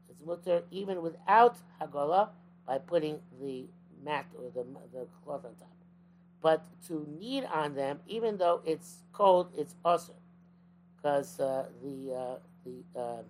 it's 0.08 0.24
mutter 0.24 0.62
even 0.70 1.02
without 1.02 1.56
Hagolah 1.80 2.28
by 2.66 2.78
putting 2.78 3.20
the 3.40 3.64
mat 4.04 4.26
or 4.36 4.50
the, 4.50 4.64
the 4.92 5.06
cloth 5.24 5.44
on 5.44 5.54
top. 5.54 5.68
But 6.40 6.64
to 6.88 7.06
knead 7.18 7.44
on 7.52 7.74
them, 7.74 8.00
even 8.08 8.36
though 8.36 8.60
it's 8.64 9.04
cold, 9.12 9.48
it's 9.56 9.76
also 9.84 10.12
because 10.96 11.38
uh, 11.40 11.66
the 11.82 12.14
uh, 12.14 12.34
the 12.64 13.00
uh, 13.00 13.22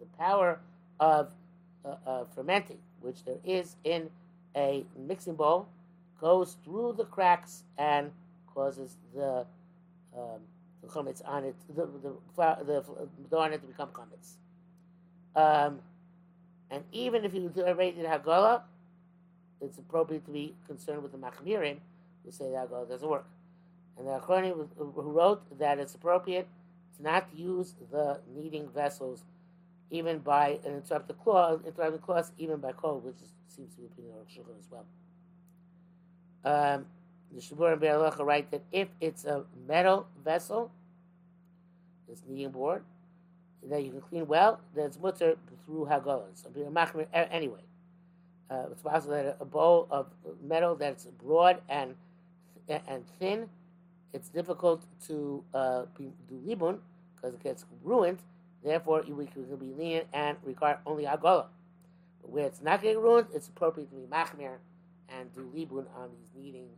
the 0.00 0.06
power 0.18 0.58
of 0.98 1.32
uh, 1.84 2.24
fermenting, 2.34 2.78
which 3.00 3.24
there 3.24 3.38
is 3.44 3.76
in 3.84 4.10
a 4.56 4.84
mixing 4.96 5.34
bowl, 5.34 5.68
goes 6.20 6.56
through 6.64 6.94
the 6.96 7.04
cracks 7.04 7.64
and 7.78 8.10
causes 8.52 8.96
the 9.14 9.46
um, 10.16 10.40
the 10.82 10.88
chametz 10.88 11.26
on 11.26 11.44
it, 11.44 11.54
the 11.74 11.86
the 11.86 12.64
the 12.64 12.84
dough 13.30 13.38
on 13.38 13.52
it 13.52 13.60
to 13.60 13.66
become 13.66 13.90
chametz. 13.90 14.36
Um, 15.34 15.80
and 16.70 16.82
even 16.92 17.24
if 17.24 17.34
you 17.34 17.52
already 17.58 17.92
did 17.92 18.06
Hagolah, 18.06 18.62
it's 19.60 19.78
appropriate 19.78 20.24
to 20.26 20.32
be 20.32 20.54
concerned 20.66 21.02
with 21.02 21.12
the 21.12 21.18
Machmirim 21.18 21.78
who 22.24 22.32
say 22.32 22.50
that 22.50 22.70
Hagolah 22.70 22.88
doesn't 22.88 23.08
work. 23.08 23.26
And 23.98 24.06
the 24.06 24.18
Achronim 24.18 24.68
who 24.76 24.92
wrote 25.02 25.58
that 25.58 25.78
it's 25.78 25.94
appropriate 25.94 26.48
to 26.96 27.02
not 27.02 27.28
use 27.34 27.74
the 27.90 28.20
kneading 28.34 28.68
vessels 28.74 29.24
even 29.90 30.18
by 30.18 30.58
an 30.64 30.74
interrupt 30.74 31.08
clause, 31.22 31.60
claw, 31.62 31.68
interrupt 31.68 31.92
the 31.92 31.98
claws 31.98 32.32
even 32.38 32.56
by 32.56 32.72
cold, 32.72 33.04
which 33.04 33.16
is, 33.22 33.30
seems 33.48 33.72
to 33.74 33.80
be 33.80 33.86
opinion 33.86 34.14
of 34.20 34.26
Shulchan 34.26 34.58
as 34.58 34.66
well. 34.70 34.84
Um, 36.44 36.86
the 37.32 37.40
Shabur 37.40 37.72
and 37.72 37.80
Be'alacha 37.80 38.24
write 38.24 38.50
that 38.50 38.62
if 38.72 38.88
it's 39.00 39.24
a 39.24 39.44
metal 39.66 40.06
vessel, 40.24 40.70
this 42.08 42.22
kneading 42.26 42.50
board, 42.50 42.82
that 43.68 43.84
you 43.84 43.90
can 43.90 44.00
clean 44.00 44.26
well, 44.26 44.60
then 44.74 44.86
it's 44.86 44.98
mutter 44.98 45.36
through 45.64 45.86
Hagolah. 45.86 46.26
So 46.34 46.50
be 46.50 46.62
a 46.62 47.32
anyway. 47.32 47.60
Uh, 48.48 48.66
it's 48.70 48.82
possible 48.82 49.14
that 49.14 49.36
a 49.40 49.44
bowl 49.44 49.88
of 49.90 50.06
metal 50.42 50.76
that's 50.76 51.04
broad 51.04 51.60
and 51.68 51.94
and 52.68 53.04
thin, 53.20 53.48
it's 54.12 54.28
difficult 54.28 54.84
to 55.06 55.44
uh, 55.54 55.82
do 55.96 56.12
libun 56.46 56.78
because 57.14 57.34
it 57.34 57.42
gets 57.42 57.64
ruined. 57.84 58.18
Therefore, 58.64 59.04
we 59.08 59.26
can 59.26 59.44
be 59.56 59.72
lenient 59.72 60.08
and 60.12 60.36
require 60.44 60.80
only 60.84 61.04
agola. 61.04 61.46
But 62.20 62.30
where 62.30 62.46
it's 62.46 62.60
not 62.60 62.82
getting 62.82 63.00
ruined, 63.00 63.28
it's 63.32 63.46
appropriate 63.48 63.90
to 63.90 63.96
be 63.96 64.06
machmir 64.06 64.56
and 65.08 65.32
do 65.34 65.50
libun 65.54 65.86
on 65.96 66.10
these 66.18 66.30
kneading 66.34 66.68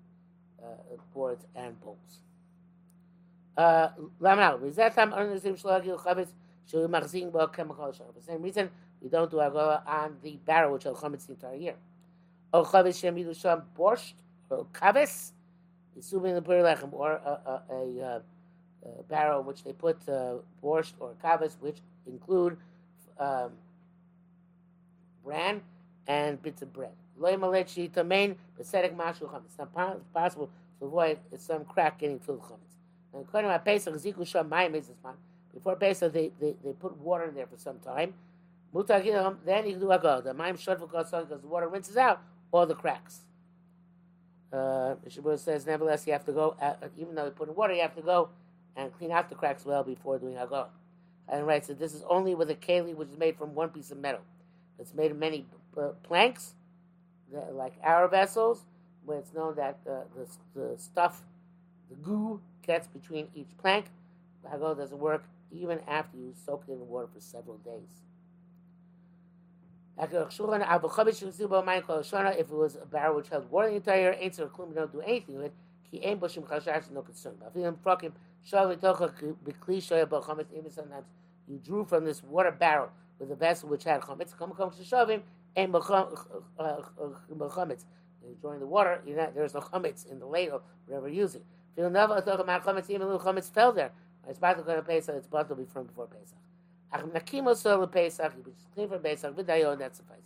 uh, 0.63 0.97
boards 1.15 1.45
and 1.55 1.81
bowls. 1.81 2.21
Uh, 3.57 3.89
Ramadan, 4.21 4.61
that 4.77 4.95
missing 4.95 5.57
both 7.31 7.53
kemakosh. 7.53 7.97
for 7.97 8.13
the 8.15 8.23
same 8.23 8.43
reason, 8.43 8.71
we 9.01 9.09
don't 9.09 9.31
do 9.31 9.39
agola 9.39 9.87
on 9.87 10.17
the 10.23 10.39
barrel, 10.47 10.73
which 10.75 10.87
al 10.87 10.95
chametz 10.95 11.27
the 11.27 11.33
entire 11.33 11.57
year. 11.57 11.75
O 12.53 12.65
chavis 12.65 13.01
shem 13.01 13.17
sham 13.35 13.63
borscht 13.77 14.15
or 14.51 14.67
kavis, 14.73 15.33
assuming 15.99 16.35
the 16.35 16.89
or 16.93 17.13
a, 17.13 17.41
a, 17.47 17.63
a, 17.71 18.03
uh, 18.03 18.21
a, 18.85 19.03
barrel 19.05 19.43
which 19.43 19.65
they 19.65 19.73
put 19.73 19.97
uh, 20.09 20.35
borscht 20.63 20.93
or 21.01 21.15
kavis, 21.23 21.57
which 21.61 21.79
include 22.07 22.57
um, 23.19 23.53
bran 25.25 25.61
and 26.07 26.41
bits 26.43 26.63
of 26.63 26.73
bread. 26.73 26.93
It's 27.21 28.73
not 29.59 30.13
possible 30.15 30.51
to 30.79 30.85
avoid 30.85 31.19
some 31.39 31.65
crack 31.65 31.99
getting 31.99 32.19
filled 32.19 32.41
with 32.41 32.49
chametz. 32.49 32.77
And 33.13 33.23
according 33.23 33.51
to 33.51 33.59
Pesach, 33.59 33.95
ziku 33.95 34.27
sham 34.27 34.51
mayim 34.51 34.75
is 34.75 34.89
this 34.89 34.97
Before 35.53 35.77
Pesach, 35.77 36.13
they, 36.13 36.31
they, 36.41 36.55
they 36.65 36.73
put 36.73 36.97
water 36.99 37.25
in 37.25 37.35
there 37.35 37.47
for 37.47 37.57
some 37.57 37.79
time. 37.79 38.15
Then 38.73 39.67
you 39.67 39.73
can 39.73 39.81
do 39.81 39.91
a 39.91 39.99
The 39.99 40.35
mayim 40.35 40.59
short 40.59 40.81
because 40.81 41.11
the 41.11 41.39
water 41.45 41.69
rinses 41.69 41.97
out 41.97 42.21
all 42.53 42.67
the 42.67 42.75
cracks. 42.75 43.21
Uh, 44.53 44.95
Shabbat 45.09 45.39
says, 45.41 45.67
nevertheless, 45.67 46.07
you 46.07 46.13
have 46.13 46.25
to 46.25 46.33
go, 46.33 46.57
uh, 46.61 46.75
even 46.97 47.15
though 47.15 47.27
you 47.27 47.31
put 47.31 47.49
in 47.49 47.55
water, 47.55 47.75
you 47.75 47.83
have 47.83 47.95
to 47.97 48.03
go 48.03 48.31
and 48.77 48.97
clean 48.97 49.11
out 49.11 49.29
the 49.29 49.35
cracks 49.35 49.65
well 49.65 49.83
before 49.83 50.19
doing 50.19 50.35
Hagolah. 50.35 50.69
And 51.29 51.47
writes 51.47 51.67
that 51.67 51.79
this 51.79 51.93
is 51.93 52.03
only 52.09 52.35
with 52.35 52.49
a 52.49 52.55
keli 52.55 52.95
which 52.95 53.09
is 53.09 53.19
made 53.19 53.37
from 53.37 53.55
one 53.55 53.69
piece 53.69 53.91
of 53.91 53.99
metal. 53.99 54.23
It's 54.79 54.95
made 54.95 55.11
of 55.11 55.19
many 55.19 55.45
uh, 55.77 55.89
planks, 56.03 56.55
like 57.53 57.75
our 57.83 58.09
vessels, 58.09 58.65
where 59.05 59.19
it's 59.19 59.33
known 59.33 59.55
that 59.57 59.79
the, 59.85 60.05
the 60.55 60.75
stuff, 60.77 61.23
the 61.89 61.97
goo, 61.97 62.41
gets 62.67 62.87
between 62.87 63.29
each 63.35 63.57
plank. 63.59 63.87
The 64.43 64.75
doesn't 64.75 64.99
work 64.99 65.25
even 65.51 65.81
after 65.89 66.17
you 66.17 66.33
soak 66.45 66.65
it 66.69 66.73
in 66.73 66.89
water 66.89 67.09
for 67.13 67.21
several 67.21 67.57
days. 67.59 68.03
Uh, 69.99 70.05
if 70.05 70.13
it 70.13 70.19
was 72.51 72.77
a 72.77 72.87
barrel 72.87 73.17
which 73.17 73.29
held 73.29 73.51
water 73.51 73.71
the 73.71 73.77
entire 73.77 74.15
ain't 74.19 74.35
so 74.35 74.51
don't 74.75 74.93
do 74.93 75.01
anything 75.01 75.37
with 75.37 75.47
it. 75.47 75.53
Ki 75.91 76.01
ain 76.05 76.19
boshim 76.19 76.47
chashash 76.47 76.91
no 76.93 77.03
concern. 77.03 77.35
Sometimes 78.45 78.85
you 81.49 81.59
drew 81.65 81.85
from 81.85 82.05
this 82.05 82.23
water 82.23 82.53
barrel 82.53 82.91
with 83.19 83.33
a 83.33 83.35
vessel 83.35 83.69
which 83.69 83.83
had 83.85 84.01
chametz. 84.03 84.37
Come 84.39 84.53
come 84.53 84.71
to 84.71 84.83
shavim 84.83 85.23
ain 85.57 85.73
chametz. 85.73 87.85
You're 88.43 88.59
the 88.59 88.67
water. 88.67 89.01
Not, 89.07 89.35
there's 89.35 89.55
no 89.55 89.61
chametz 89.61 90.11
in 90.11 90.19
the 90.19 90.27
ladle, 90.27 90.63
whatever 90.87 91.09
you 91.09 91.23
use 91.23 91.35
it. 91.35 91.45
If 91.77 91.83
you 91.83 91.91
never 91.91 92.21
talk 92.21 92.41
about 92.41 92.65
chametz. 92.65 92.91
Even 92.91 93.09
little 93.09 93.21
chametz 93.21 93.51
fell 93.51 93.73
there. 93.73 93.91
It's 94.29 94.39
to 94.39 94.63
go 94.65 94.77
to 94.77 94.83
Pesach. 94.83 95.15
It's 95.17 95.27
about 95.27 95.49
to 95.49 95.55
be 95.55 95.65
from 95.65 95.87
before 95.87 96.07
Pesach. 96.07 96.39
Ach 96.93 97.05
nakim 97.13 97.45
oso 97.45 97.87
lepesach, 97.87 98.37
you 98.37 98.53
just 98.53 98.75
clean 98.75 98.89
for 98.89 98.99
Pesach, 98.99 99.37
v'dayon, 99.37 99.79
that 99.79 99.95
suffices. 99.95 100.25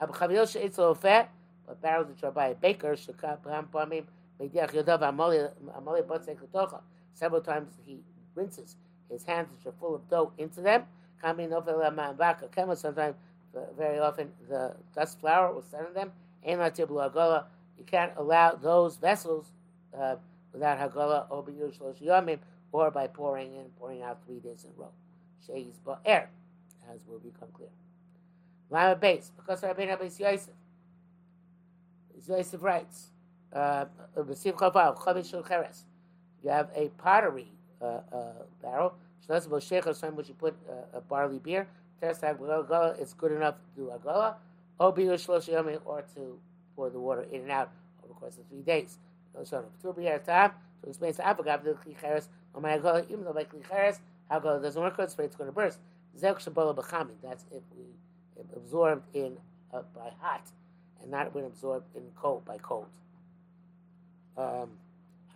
Ab 0.00 0.10
chaviyot 0.10 0.50
she'etz 0.50 0.76
ofeh, 0.76 1.26
but 1.66 1.80
barrels 1.80 2.08
which 2.08 2.24
are 2.24 2.32
by 2.32 2.48
a 2.48 2.54
baker, 2.54 2.96
shekah 2.96 3.38
pam 3.42 3.68
pamim, 3.72 4.04
meidiach 4.40 4.72
yodav 4.72 5.00
amoli 5.00 6.02
botzek 6.02 6.42
l'tocha. 6.42 6.80
Several 7.14 7.40
times 7.40 7.68
he 7.86 8.00
rinses 8.34 8.76
his 9.08 9.24
hands, 9.24 9.48
which 9.56 9.66
are 9.66 9.74
full 9.78 9.94
of 9.94 10.08
dough, 10.08 10.32
into 10.38 10.60
them. 10.60 10.84
Kami 11.20 11.46
nofel 11.46 11.94
ma'ambaka 11.94 12.48
kema, 12.48 12.76
sometimes, 12.76 13.14
very 13.76 13.98
often, 13.98 14.30
the 14.48 14.74
dust 14.94 15.20
flour 15.20 15.52
will 15.52 15.62
set 15.62 15.86
in 15.86 15.94
them. 15.94 16.12
You 16.44 17.84
can't 17.86 18.12
allow 18.16 18.54
those 18.54 18.96
vessels 18.96 19.46
uh, 19.98 20.16
without 20.52 20.78
hagola 20.78 21.26
or 21.30 21.44
or 22.72 22.90
by 22.90 23.06
pouring 23.06 23.54
in, 23.54 23.64
pouring 23.78 24.02
out 24.02 24.18
three 24.26 24.38
days 24.40 24.64
in 24.64 24.70
a 24.76 24.80
row. 24.80 24.90
Sheis 25.46 25.78
Ba'er, 25.84 26.26
as 26.92 27.00
will 27.06 27.18
become 27.18 27.48
clear. 27.52 27.68
Lama 28.70 28.96
base, 28.96 29.30
because 29.36 29.62
Rabbi 29.62 29.86
Rabbi 29.86 30.04
Yosef. 30.04 30.54
Yosef 32.26 32.62
writes, 32.62 33.10
uh, 33.52 33.84
you 36.42 36.50
have 36.50 36.70
a 36.74 36.88
pottery 36.98 37.48
uh, 37.80 37.84
uh, 37.84 38.00
barrel, 38.62 38.94
which 39.28 40.28
you 40.28 40.34
put 40.34 40.54
uh, 40.68 40.98
a 40.98 41.00
barley 41.00 41.38
beer, 41.38 41.68
it's 42.02 43.14
good 43.14 43.32
enough 43.32 43.54
to 43.54 43.66
do 43.76 43.92
agala, 43.96 44.34
or 44.78 44.92
to 46.14 46.38
pour 46.74 46.90
the 46.90 46.98
water 46.98 47.22
in 47.30 47.42
and 47.42 47.50
out 47.50 47.70
over 47.98 48.08
the 48.08 48.14
course 48.14 48.38
of 48.38 48.46
three 48.48 48.62
days. 48.62 48.98
Time, 49.34 50.52
to 50.82 50.88
explain 50.88 51.14
to 51.14 51.22
Apagav, 51.22 51.64
the 51.64 51.72
klicheres, 51.72 52.28
even 53.08 53.24
though 53.24 53.32
by 53.32 53.44
klicheres, 53.44 54.00
Alcohol 54.30 54.60
doesn't 54.60 54.82
work 54.82 54.98
it's 54.98 55.14
going 55.14 55.48
to 55.48 55.52
burst. 55.52 55.78
That's 56.20 56.48
if 56.48 57.62
we 57.76 57.84
absorbed 58.54 59.14
in 59.14 59.36
uh, 59.72 59.82
by 59.94 60.10
hot 60.20 60.42
and 61.00 61.10
not 61.10 61.34
when 61.34 61.44
absorbed 61.44 61.86
in 61.96 62.02
cold 62.16 62.44
by 62.44 62.58
cold. 62.58 62.86
Um, 64.36 64.70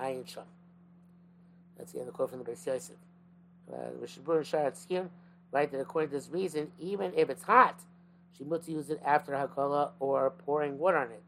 Ayin 0.01 0.27
Sham. 0.29 0.45
That's 1.79 1.93
the 1.93 2.01
end 2.01 2.09
of 2.09 2.15
the 2.15 2.17
quote 2.17 2.31
from 2.31 2.41
the 2.41 2.45
Beis 2.45 2.67
Yosef. 2.67 2.97
Uh, 3.73 3.91
Rishbur 4.03 4.39
and 4.39 4.47
Sharat 4.47 4.87
here 4.89 5.09
write 5.57 5.73
that 5.73 5.81
according 5.81 6.11
to 6.11 6.17
this 6.17 6.29
reason, 6.31 6.71
even 6.79 7.13
if 7.17 7.31
it's 7.31 7.43
hot, 7.43 7.81
she 8.37 8.45
must 8.45 8.69
use 8.69 8.91
it 8.91 9.01
after 9.05 9.33
Hakala 9.33 9.91
or 9.99 10.31
pouring 10.31 10.79
water 10.79 10.99
on 10.99 11.11
it. 11.11 11.23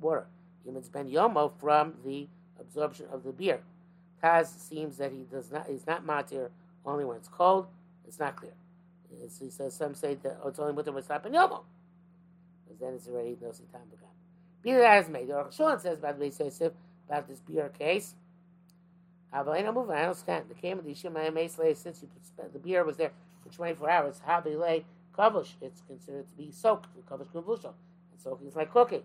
Water. 0.00 0.26
Even 0.64 0.76
it's 0.76 0.88
Ben 0.88 1.08
Yomo 1.08 1.50
from 1.58 1.94
the 2.04 2.26
absorption 2.60 3.06
of 3.10 3.24
the 3.24 3.32
beer. 3.32 3.60
Taz 4.22 4.46
seems 4.46 4.98
that 4.98 5.12
he 5.12 5.24
does 5.30 5.50
not 5.50 5.66
he's 5.66 5.86
not 5.86 6.06
matir 6.06 6.50
only 6.84 7.04
when 7.04 7.16
it's 7.16 7.28
cold. 7.28 7.66
It's 8.06 8.18
not 8.18 8.36
clear. 8.36 8.52
It's, 9.22 9.38
he 9.38 9.50
says 9.50 9.74
some 9.74 9.94
say 9.94 10.14
that 10.22 10.38
oh, 10.42 10.48
it's 10.48 10.58
only 10.58 10.72
winter 10.72 10.92
when 10.92 11.00
it's 11.00 11.08
not 11.08 11.24
yomo, 11.24 11.62
because 12.64 12.80
then 12.80 12.94
it's 12.94 13.08
already 13.08 13.36
no 13.40 13.50
time 13.50 13.88
began. 13.90 14.14
Be 14.62 14.72
that 14.74 14.98
as 14.98 15.08
made. 15.08 15.30
Or 15.30 15.50
Sean 15.50 15.78
says 15.80 15.98
about 15.98 16.18
the 16.18 16.26
Yosef 16.26 16.72
about 17.08 17.28
this 17.28 17.40
beer 17.40 17.70
case. 17.78 18.14
Avalena 19.34 19.72
move. 19.72 19.90
I 19.90 20.02
understand. 20.02 20.44
The 20.48 20.54
came 20.54 20.78
of 20.78 20.84
the 20.84 20.92
Yishim 20.92 21.34
Mesley 21.34 21.74
since 21.74 22.02
you 22.02 22.08
the 22.52 22.58
beer 22.58 22.84
was 22.84 22.96
there 22.96 23.12
for 23.50 23.56
24 23.56 23.90
hours. 23.90 24.20
Habilay 24.26 24.84
kavush. 25.16 25.52
It's 25.60 25.82
considered 25.86 26.26
to 26.30 26.36
be 26.36 26.50
soaked. 26.50 26.88
Kavush 27.10 27.28
kavusha. 27.34 27.72
And 28.12 28.20
soaking 28.22 28.48
is 28.48 28.56
like 28.56 28.72
cooking. 28.72 29.02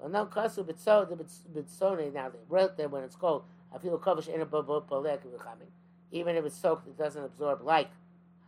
But 0.00 0.10
now 0.10 0.26
kasu 0.26 0.64
bitso 0.64 1.08
the 1.08 1.16
bitsone 1.16 2.12
now 2.12 2.28
they 2.28 2.38
wrote 2.48 2.76
there 2.76 2.88
when 2.88 3.04
it's 3.04 3.16
cold. 3.16 3.44
I 3.74 3.78
feel 3.78 3.98
kavush 3.98 4.28
in 4.28 4.40
a 4.40 4.46
balek 4.46 4.82
even 6.14 6.36
if 6.36 6.44
it's 6.44 6.56
soaked, 6.56 6.86
it 6.86 6.96
doesn't 6.96 7.24
absorb 7.24 7.60
like 7.62 7.90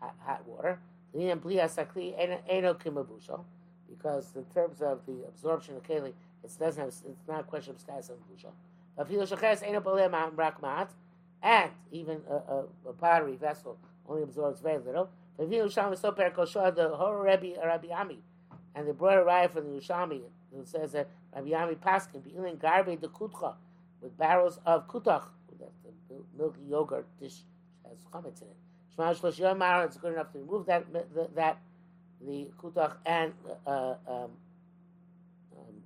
hot, 0.00 0.14
hot 0.24 0.46
water. 0.46 0.78
Because 1.12 1.76
in 4.36 4.44
terms 4.54 4.80
of 4.82 5.00
the 5.06 5.24
absorption 5.26 5.76
of 5.76 5.82
keli, 5.82 6.12
it 6.44 6.52
doesn't 6.60 6.80
have, 6.80 6.88
it's 6.88 7.02
not 7.26 7.40
a 7.40 7.42
question 7.42 7.74
of 7.74 7.80
status 7.80 8.10
of 8.10 8.18
busha. 8.30 8.52
And 11.42 11.70
even 11.92 12.22
a, 12.30 12.34
a, 12.34 12.64
a 12.88 12.92
pottery 12.92 13.36
vessel 13.36 13.76
only 14.08 14.22
absorbs 14.22 14.60
very 14.60 14.78
little. 14.78 15.10
The 15.38 16.92
whole 16.96 17.14
Rabbi, 17.14 17.52
Rabbi 17.62 17.88
Ami, 17.92 18.18
and 18.74 18.88
they 18.88 18.92
brought 18.92 19.18
a 19.18 19.24
riot 19.24 19.52
from 19.52 19.64
the 19.64 19.80
Ushami 19.80 20.22
who 20.54 20.64
says 20.64 20.92
that 20.92 21.08
Rabbi 21.34 21.52
Ami 21.52 21.74
Paskin, 21.74 22.24
in 22.26 22.56
garbe 22.56 22.98
de 22.98 23.08
kutcha, 23.08 23.54
with 24.00 24.16
barrels 24.16 24.58
of 24.64 24.88
kutach, 24.88 25.24
the 25.58 26.16
milky 26.38 26.60
yogurt 26.68 27.06
dish 27.20 27.42
has 27.84 27.98
chametz 28.12 28.42
in 28.42 28.48
it. 28.48 28.56
Shema 28.94 29.12
Shlosh 29.12 29.38
Yomar, 29.38 29.84
it's 29.84 29.96
good 29.96 30.14
enough 30.14 30.32
to 30.32 30.38
remove 30.38 30.66
that, 30.66 30.90
the, 30.92 31.28
that 31.34 31.58
the 32.24 32.48
kutach 32.62 32.94
and 33.04 33.32
uh, 33.66 33.94
um, 34.06 34.30
um, 35.56 35.82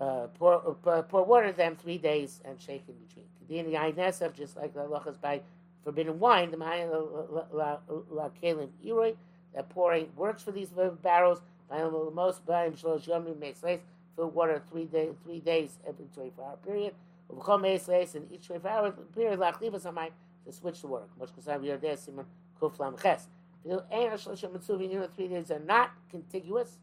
uh, 0.00 0.26
pour, 0.38 0.76
uh, 0.86 1.02
pour 1.02 1.24
water 1.24 1.52
them 1.52 1.76
three 1.76 1.98
days 1.98 2.40
and 2.44 2.60
shake 2.60 2.84
in 2.88 2.94
between. 3.06 3.24
Kedin 3.48 3.72
Yain 3.72 4.36
just 4.36 4.56
like 4.56 4.74
the 4.74 4.80
halachas 4.80 5.20
by 5.20 5.40
forbidden 5.86 6.18
wine, 6.18 6.50
the 6.50 6.56
Mayan 6.56 6.90
la 6.90 8.28
kelim 8.42 8.70
iroi, 8.84 9.14
that 9.54 9.68
pouring 9.68 10.08
works 10.16 10.42
for 10.42 10.50
these 10.50 10.70
barrels. 11.02 11.40
The 11.70 12.10
most 12.12 12.44
by 12.44 12.68
Shlosh 12.70 13.06
Yomim 13.06 13.38
makes 13.38 13.60
place 13.60 13.80
fill 14.16 14.30
water 14.30 14.60
three 14.68 14.86
day, 14.86 15.10
three 15.22 15.38
days 15.38 15.78
every 15.86 16.06
twenty 16.12 16.32
four 16.34 16.44
hour 16.44 16.56
period. 16.64 16.94
Ubchom 17.32 17.62
Meis 17.62 18.14
in 18.14 18.26
each 18.32 18.46
24 18.48 18.70
hours 18.70 18.94
period 19.14 19.38
lachlivas 19.38 19.82
hamayim 19.82 20.10
to 20.44 20.52
switch 20.52 20.80
to 20.80 20.88
work. 20.88 21.08
Much 21.18 21.30
kasav 21.36 21.62
yerdeh 21.62 21.96
simon 21.98 22.26
kuf 22.60 22.78
lam 22.80 22.96
ches. 23.00 23.28
Fil 23.62 23.84
ein 23.92 24.10
the 24.10 25.08
three 25.14 25.28
days 25.28 25.50
are 25.50 25.60
not 25.60 25.90
contiguous. 26.10 26.78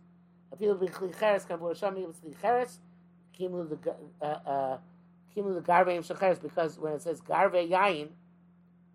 Fil 0.57 0.77
b'chli 0.77 1.17
cheres 1.19 1.45
kan 1.45 1.59
b'rosham 1.59 1.97
yim 1.97 2.13
tzli 2.13 2.39
cheres 2.41 2.79
kimu 3.37 3.69
the 3.69 3.95
uh, 4.21 4.25
uh, 4.25 4.77
kimu 5.35 5.53
the 5.55 5.61
garve 5.61 5.89
im 5.89 6.03
shecheres 6.03 6.41
because 6.41 6.77
when 6.77 6.93
it 6.93 7.01
says 7.01 7.21
garve 7.21 7.69
yain, 7.69 8.09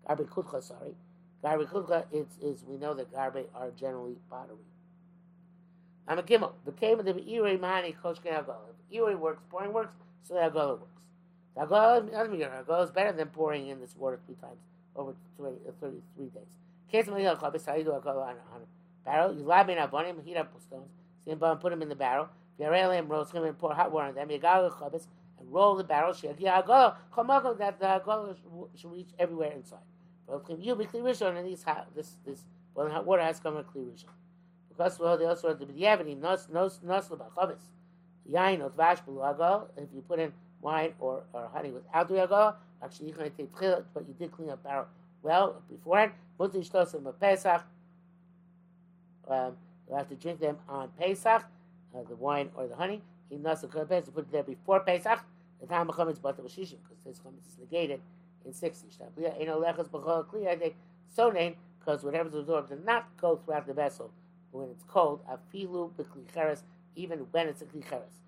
garve 0.09 0.27
kutcha 0.27 0.63
sorry, 0.63 0.95
garve 1.43 1.67
kutcha 1.67 2.05
it's 2.11 2.37
is 2.39 2.63
we 2.67 2.77
know 2.77 2.93
that 2.93 3.13
garve 3.13 3.45
are 3.55 3.71
generally 3.71 4.15
pottery. 4.29 4.57
I'm 6.07 6.17
a 6.17 6.23
gimel. 6.23 6.53
The 6.65 6.71
came 6.71 6.99
of 6.99 7.05
the 7.05 7.13
irei 7.13 7.59
mani 7.59 7.95
koshke 8.03 8.25
agol. 8.25 8.55
Irei 8.91 9.17
works, 9.17 9.43
pouring 9.49 9.73
works, 9.73 9.93
so 10.23 10.33
the 10.33 10.39
agol 10.39 10.79
works. 10.79 10.99
Hagol 11.57 12.83
is 12.83 12.91
better 12.91 13.11
than 13.11 13.27
pouring 13.27 13.67
in 13.67 13.79
this 13.79 13.95
water 13.95 14.19
three 14.25 14.35
times 14.35 14.59
over 14.95 15.13
20, 15.37 15.57
uh, 15.67 15.71
33 15.81 16.25
days. 16.27 16.43
Case 16.91 17.07
of 17.07 17.13
Mahil 17.13 17.37
Chabis, 17.37 17.65
how 17.65 17.75
you 17.75 17.83
do 17.83 17.91
Hagol 17.91 18.25
on 18.25 18.35
a 18.35 19.05
barrel? 19.05 19.33
You 19.35 19.43
lab 19.43 19.69
in 19.69 19.77
Avonim, 19.77 20.23
heat 20.23 20.37
up 20.37 20.51
stones, 20.61 20.89
stand 21.21 21.39
by 21.39 21.51
and 21.51 21.59
put 21.59 21.71
them 21.71 21.81
in 21.81 21.89
the 21.89 21.95
barrel. 21.95 22.29
Yarelim, 22.59 23.09
roast 23.09 23.33
them 23.33 23.43
and 23.43 23.57
pour 23.57 23.73
hot 23.73 23.91
water 23.91 24.07
on 24.07 24.15
them. 24.15 24.29
Yagal 24.29 24.71
Chabis, 24.71 25.07
and 25.39 25.51
roll 25.51 25.75
the 25.75 25.83
barrel. 25.83 26.13
Shek 26.13 26.39
Hagol, 26.39 26.95
Chamago, 27.15 27.57
that 27.57 27.79
the 27.79 27.85
Hagol 27.85 28.35
should 28.75 28.91
reach 28.91 29.09
everywhere 29.19 29.51
inside. 29.51 29.79
You 30.59 30.75
be 30.75 30.85
Kli 30.85 31.01
Rishon, 31.01 31.37
and 31.37 31.47
these, 31.47 31.65
this, 31.95 32.17
this 32.25 32.43
boiling 32.75 32.91
hot 32.91 33.05
water 33.05 33.23
has 33.23 33.39
come 33.39 33.55
to 33.55 33.63
Kli 33.63 33.85
Rishon. 33.85 34.13
Because 34.69 34.99
well, 34.99 35.17
they 35.17 35.25
also 35.25 35.53
be 35.53 35.65
the 35.65 35.87
evidence. 35.87 36.21
Nos 36.21 36.47
nos 36.49 36.79
nos 36.83 37.09
lebachavis. 37.09 37.61
Yain 38.31 38.61
or 38.61 38.69
dvash 38.69 39.03
below 39.05 39.67
If 39.75 39.89
you 39.93 40.01
put 40.07 40.19
in 40.19 40.31
wine 40.61 40.93
or, 40.99 41.23
or 41.33 41.49
honey 41.53 41.71
without 41.71 42.07
the 42.07 42.15
agol, 42.15 42.55
actually 42.83 43.07
you 43.07 43.13
can 43.13 43.31
take 43.31 43.53
tchilat, 43.55 43.85
but 43.93 44.07
you 44.07 44.13
did 44.17 44.31
clean 44.31 44.49
up 44.49 44.63
barrel 44.63 44.85
well 45.23 45.61
beforehand. 45.69 46.11
Mutter 46.37 46.59
shtosim 46.59 47.05
a 47.07 47.13
Pesach. 47.13 47.63
Um, 49.27 49.57
you 49.89 49.95
have 49.95 50.07
to 50.09 50.15
drink 50.15 50.39
them 50.39 50.57
on 50.67 50.89
Pesach, 50.99 51.43
uh, 51.95 52.03
the 52.07 52.15
wine 52.15 52.49
or 52.55 52.67
the 52.67 52.75
honey. 52.75 53.01
He 53.29 53.37
nasa 53.37 53.69
Pesach, 53.89 54.13
put 54.13 54.25
it 54.25 54.31
there 54.31 54.43
before 54.43 54.79
Pesach. 54.81 55.19
The 55.59 55.67
time 55.67 55.87
becomes 55.87 56.19
but 56.19 56.37
the 56.37 56.43
because 56.43 56.77
this 57.05 57.19
chametz 57.19 57.47
is 57.47 57.57
negated 57.59 57.99
in 58.45 58.53
sixty. 58.53 58.87
So 61.11 61.29
named 61.31 61.55
because 61.79 62.03
whatever's 62.03 62.35
absorbed 62.35 62.69
does 62.69 62.79
not 62.85 63.17
go 63.17 63.35
throughout 63.37 63.65
the 63.67 63.73
vessel 63.73 64.11
when 64.51 64.69
it's 64.69 64.83
cold. 64.83 65.21
Afilu 65.27 65.91
b'klicheres, 65.93 66.63
even 66.95 67.27
when 67.31 67.47
it's 67.47 67.61
a 67.61 67.65
klicheres. 67.65 68.21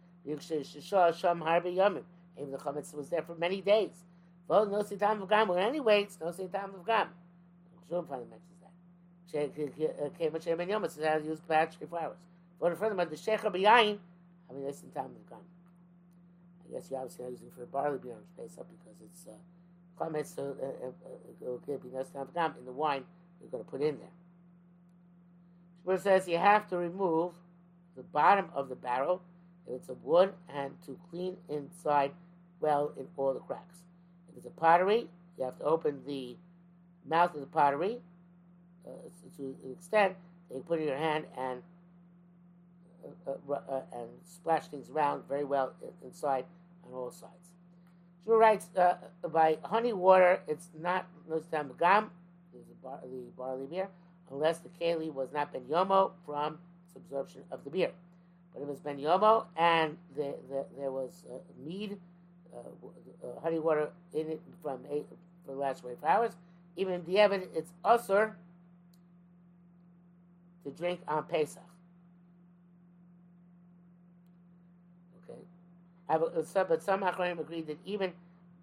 Sham 1.18 1.42
harbi 1.42 1.76
yomim. 1.76 2.04
Even 2.38 2.52
the 2.52 2.58
chametz 2.58 2.94
was 2.96 3.10
there 3.10 3.22
for 3.22 3.36
many 3.36 3.62
days. 3.62 4.06
Well, 4.48 4.66
no 4.66 4.84
sitam 4.84 5.22
of 5.22 5.30
gam. 5.30 5.48
Well, 5.50 5.58
anyway, 5.58 6.04
it's 6.04 6.20
no 6.20 6.28
sitam 6.28 6.74
of 6.76 6.86
gam. 6.86 7.10
Shulm 7.90 8.08
finally 8.08 8.28
mentions 8.30 8.60
that. 8.62 10.18
Came 10.18 10.36
a 10.36 10.40
chairman 10.40 10.70
yom. 10.70 10.84
It's 10.86 10.98
how 11.04 11.18
to 11.18 11.24
use 11.24 11.40
patch 11.42 11.76
for 11.78 12.00
hours. 12.00 12.18
But 12.60 12.78
furthermore, 12.78 13.06
the 13.06 13.16
shecha 13.16 13.52
b'yayin. 13.54 14.00
I 14.50 14.54
mean, 14.54 14.64
that's 14.66 14.82
sitam 14.82 15.16
of 15.16 15.30
gam. 15.30 15.40
I 16.64 16.74
guess 16.74 16.90
you're 16.90 17.00
obviously 17.00 17.26
not 17.26 17.32
using 17.32 17.52
for 17.52 17.66
barley 17.66 17.98
beer 17.98 18.14
on 18.14 18.26
space 18.26 18.58
up 18.58 18.68
because 18.70 19.02
it's 19.02 19.28
uh, 19.28 19.32
uh, 20.02 20.10
uh, 20.10 22.22
of 22.22 22.34
gam 22.34 22.54
in 22.60 22.66
the 22.66 22.72
wine 22.72 23.04
you're 23.40 23.50
going 23.50 23.64
to 23.64 23.70
put 23.70 23.82
in 23.82 23.98
there. 23.98 24.08
Shmuel 25.86 26.00
says 26.00 26.28
you 26.28 26.38
have 26.38 26.68
to 26.70 26.78
remove 26.78 27.34
the 27.96 28.04
bottom 28.04 28.50
of 28.54 28.70
the 28.70 28.76
barrel 28.76 29.22
if 29.68 29.76
it's 29.76 29.90
a 29.90 29.94
wood 29.94 30.34
and 30.54 30.74
to 30.86 30.98
clean 31.10 31.38
inside 31.50 32.12
well 32.60 32.92
in 32.98 33.08
all 33.18 33.34
the 33.34 33.40
cracks. 33.40 33.84
If 34.30 34.38
it's 34.38 34.46
a 34.46 34.50
pottery, 34.50 35.08
you 35.38 35.44
have 35.44 35.58
to 35.60 35.64
open 35.64 36.02
the 36.06 36.36
mouth 37.08 37.34
of 37.34 37.42
the 37.42 37.48
pottery 37.48 38.00
uh, 38.86 38.90
to 39.38 39.56
an 39.64 39.72
extent 39.72 40.16
that 40.50 40.56
you 40.56 40.62
put 40.62 40.80
in 40.80 40.88
your 40.88 40.98
hand 40.98 41.26
and 41.38 41.62
uh, 43.28 43.32
uh, 43.50 43.54
uh 43.54 43.82
and 43.94 44.10
splash 44.24 44.68
things 44.68 44.90
around 44.90 45.24
very 45.28 45.44
well 45.44 45.74
inside 46.04 46.46
on 46.86 46.94
all 46.94 47.12
sides. 47.12 47.51
Shmuel 48.26 48.40
writes 48.40 48.68
uh, 48.78 48.96
by 49.32 49.58
honey 49.64 49.94
water, 49.94 50.42
it's 50.48 50.70
not 50.80 51.08
no 51.30 51.42
gam, 51.80 52.12
the 52.54 52.60
barley 53.38 53.66
beer, 53.66 53.88
unless 54.30 54.60
the 54.60 54.70
keli 54.70 55.12
was 55.12 55.30
not 55.34 55.52
ben 55.52 55.62
yomo 55.70 56.12
from 56.26 56.60
its 56.86 56.96
absorption 56.96 57.42
of 57.52 57.64
the 57.64 57.70
beer. 57.70 57.92
But 58.54 58.62
it 58.62 58.68
was 58.68 58.80
ben 58.80 59.00
yomo 59.00 59.46
and 59.56 59.98
the, 60.16 60.36
the, 60.50 60.66
there 60.78 60.92
was 60.92 61.24
uh, 61.30 61.38
mead, 61.66 61.98
uh, 62.54 62.58
uh, 63.26 63.40
honey 63.42 63.60
water 63.60 63.90
in 64.14 64.30
it 64.30 64.42
from 64.62 64.80
eight, 64.92 65.06
for 65.46 65.54
the 65.54 65.60
last 65.60 65.82
24 65.82 66.10
hours, 66.10 66.32
even 66.76 66.94
in 66.94 67.06
the 67.06 67.20
evidence, 67.20 67.50
it's 67.56 67.72
usher 67.84 68.36
to 70.64 70.72
drink 70.72 71.00
on 71.08 71.24
Pesach. 71.24 71.64
Okay, 75.24 75.40
but 76.18 76.84
some 76.84 77.02
Achronim 77.02 77.40
agreed 77.40 77.68
that 77.68 77.78
even 77.86 78.14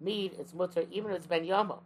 mead, 0.01 0.33
it's 0.39 0.53
mutter, 0.53 0.85
even 0.91 1.11
if 1.11 1.17
it's 1.17 1.27
ben 1.27 1.45
yomo 1.45 1.79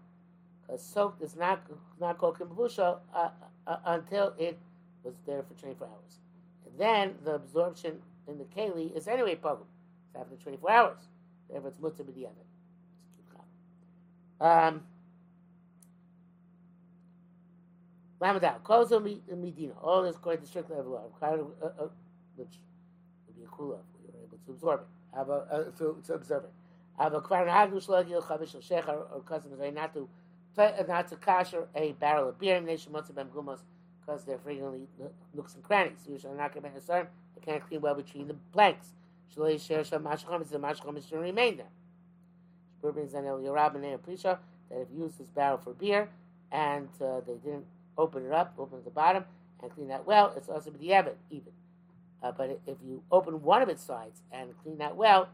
a 0.70 0.78
soak 0.78 1.20
does 1.20 1.36
not 1.36 1.62
not 2.00 2.18
called 2.18 2.40
kimbusha 2.40 2.98
uh, 3.14 3.30
uh, 3.68 3.78
until 3.86 4.34
it 4.38 4.58
was 5.04 5.16
there 5.26 5.44
for 5.44 5.54
24 5.60 5.88
hours. 5.88 6.20
And 6.66 6.80
then 6.80 7.16
the 7.24 7.36
absorption 7.36 8.00
in 8.28 8.38
the 8.38 8.46
keli 8.46 8.96
is 8.96 9.08
anyway 9.08 9.36
pogum. 9.36 9.66
It's 10.08 10.16
after 10.16 10.36
24 10.36 10.72
hours. 10.72 10.98
Therefore, 11.50 11.70
it's 11.70 11.78
mutzah 11.78 12.04
b'diavad. 12.04 12.48
Um, 14.40 14.82
Lamadal, 18.20 18.62
Kozo 18.62 19.00
Medina, 19.02 19.74
all 19.82 20.04
this 20.04 20.16
according 20.16 20.42
to 20.42 20.48
strict 20.48 20.70
level 20.70 20.98
of 20.98 21.12
uh, 21.22 21.26
uh, 21.66 21.88
which 22.36 22.60
would 23.28 23.36
be 23.38 23.44
a 23.44 23.48
kula 23.48 23.80
if 23.80 24.02
we 24.02 24.08
were 24.08 24.26
able 24.26 24.38
to 24.46 24.52
absorb 24.52 24.82
it, 24.82 24.88
have 25.16 25.30
a, 25.30 25.34
uh, 25.52 25.64
to, 25.78 26.02
to 26.06 26.14
observe 26.14 26.44
it. 26.44 26.52
Have 27.00 27.14
a 27.14 27.22
kvar 27.22 27.46
nagdu 27.48 27.86
shlagil 27.86 28.22
chavish 28.24 28.56
shechar 28.56 29.06
or 29.14 29.22
cousin 29.26 29.52
not 29.74 29.94
to 29.94 30.08
not 30.56 31.08
to 31.08 31.16
kasher 31.16 31.66
a 31.76 31.94
barrel 31.94 32.30
of 32.30 32.40
beer, 32.40 32.62
because 34.06 34.24
they're 34.24 34.38
frequently 34.38 34.82
nooks 35.34 35.56
and 35.56 35.64
crannies. 35.64 36.06
Usually 36.08 36.36
not 36.36 36.54
going 36.54 36.64
to 36.64 36.70
concern. 36.70 37.08
They 37.36 37.42
can't 37.52 37.68
clean 37.68 37.82
well 37.82 37.96
between 37.96 38.28
the 38.28 38.36
blanks. 38.52 38.94
Shalei 39.36 39.60
share 39.60 39.84
sham 39.84 40.04
mashcham 40.04 40.48
the 40.48 40.60
mashcham 40.60 41.10
should 41.10 41.20
remain 41.20 41.58
there. 41.58 42.92
Brings 42.92 43.16
on 43.16 43.26
El 43.26 43.40
Yorab 43.40 43.76
and 43.76 43.84
Prisha 44.04 44.38
that 44.70 44.82
if 44.82 44.88
you 44.94 45.04
use 45.04 45.14
this 45.16 45.30
barrel 45.30 45.58
for 45.58 45.74
beer 45.74 46.10
and 46.52 46.90
uh, 47.02 47.22
they 47.26 47.36
didn't 47.36 47.66
open 47.98 48.26
it 48.26 48.32
up, 48.34 48.54
open 48.60 48.80
the 48.84 48.92
bottom 48.92 49.24
and 49.62 49.72
clean 49.72 49.88
that 49.88 50.06
well, 50.06 50.34
it's 50.36 50.50
also 50.50 50.70
the 50.70 50.90
Evid 50.90 51.16
even. 51.32 51.54
Uh, 52.24 52.32
but 52.32 52.62
if 52.66 52.78
you 52.86 53.04
open 53.12 53.42
one 53.42 53.62
of 53.62 53.70
its 53.70 53.84
sides 53.84 54.22
and 54.32 54.52
clean 54.64 54.78
that 54.78 54.96
well, 54.96 55.28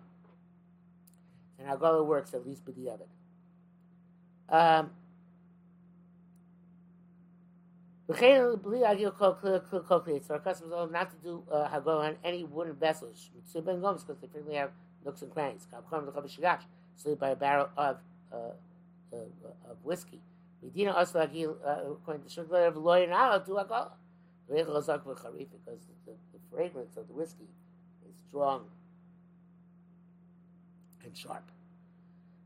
then 1.58 1.68
Hagala 1.68 2.04
works 2.04 2.34
at 2.34 2.48
least 2.48 2.66
with 2.66 2.76
the 2.76 2.90
Evid. 2.90 3.08
Um, 4.52 4.90
So 8.10 8.16
our 10.34 10.40
customers 10.40 10.74
are 10.74 10.88
not 10.88 11.12
to 11.12 11.18
do 11.18 11.44
uh, 11.52 11.70
hago 11.70 12.00
on 12.00 12.16
any 12.24 12.44
wooden 12.44 12.74
vessels. 12.74 13.30
because 13.54 14.08
they 14.08 14.16
frequently 14.16 14.56
have 14.56 14.72
nooks 15.06 15.22
and 15.22 15.32
crannies. 15.32 15.68
So 16.96 17.16
by 17.16 17.30
a 17.30 17.36
barrel 17.36 17.70
of 17.78 17.98
uh, 18.34 18.38
uh, 19.14 19.18
of 19.70 19.78
whiskey. 19.84 20.20
Medina 20.64 20.94
also 20.94 21.20
according 21.20 22.24
to 22.24 22.30
Shulchan 22.30 22.68
of 22.68 22.78
lawyer 22.78 23.06
Because 24.50 24.88
the, 24.88 24.96
the, 26.06 26.12
the 26.34 26.40
fragrance 26.52 26.98
of 26.98 27.08
the 27.08 27.14
whiskey 27.14 27.48
is 28.10 28.16
strong 28.28 28.64
and 31.04 31.16
sharp. 31.16 31.44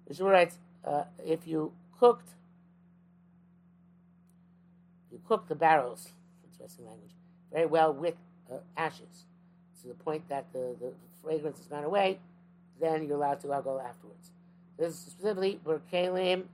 Mishra 0.08 0.26
writes, 0.26 0.58
uh, 0.86 1.04
if 1.26 1.48
you 1.48 1.72
cooked 1.98 2.30
you 5.12 5.22
cook 5.28 5.48
the 5.48 5.56
barrels, 5.56 6.10
interesting 6.52 6.86
language, 6.88 7.12
very 7.52 7.68
well 7.68 7.94
with 7.94 8.16
uh, 8.52 8.58
ashes 8.76 9.26
to 9.82 9.88
the 9.88 9.94
point 9.94 10.28
that 10.28 10.52
the, 10.52 10.76
the 10.82 10.92
fragrance 11.24 11.60
has 11.60 11.68
gone 11.68 11.84
away, 11.84 12.18
then 12.82 13.06
you're 13.08 13.18
allowed 13.18 13.40
to 13.42 13.48
go 13.48 13.80
afterwards. 13.80 14.32
This 14.78 14.94
is 14.94 15.00
specifically 15.00 15.60
for 15.64 15.80
kalim, 15.92 16.46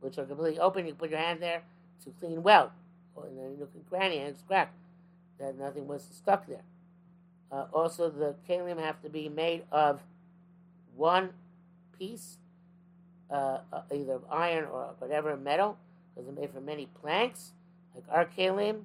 which 0.00 0.18
are 0.18 0.26
completely 0.26 0.60
open. 0.60 0.86
You 0.86 0.94
put 0.94 1.10
your 1.10 1.20
hand 1.20 1.40
there 1.40 1.62
to 2.04 2.10
clean 2.20 2.42
well, 2.42 2.70
or 3.14 3.26
in 3.26 3.36
the 3.36 3.42
nook 3.58 3.70
and 3.74 3.88
cranny 3.88 4.18
and 4.18 4.36
cracked, 4.46 4.74
that 5.38 5.58
nothing 5.58 5.86
was 5.86 6.06
stuck 6.12 6.46
there. 6.46 6.62
Uh, 7.50 7.66
also, 7.72 8.08
the 8.08 8.34
kalim 8.48 8.78
have 8.78 9.00
to 9.02 9.10
be 9.10 9.28
made 9.28 9.62
of 9.70 10.00
one 10.96 11.30
piece, 11.98 12.38
uh, 13.30 13.58
uh, 13.72 13.82
either 13.94 14.14
of 14.14 14.22
iron 14.30 14.64
or 14.64 14.94
whatever 14.98 15.36
metal, 15.36 15.76
because 16.14 16.26
they're 16.26 16.40
made 16.40 16.52
from 16.52 16.64
many 16.64 16.86
planks, 17.00 17.52
like 17.94 18.04
our 18.10 18.24
kalim, 18.24 18.82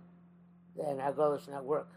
then 0.75 0.97
Hagolah 0.97 1.39
should 1.39 1.53
not 1.53 1.65
work. 1.65 1.87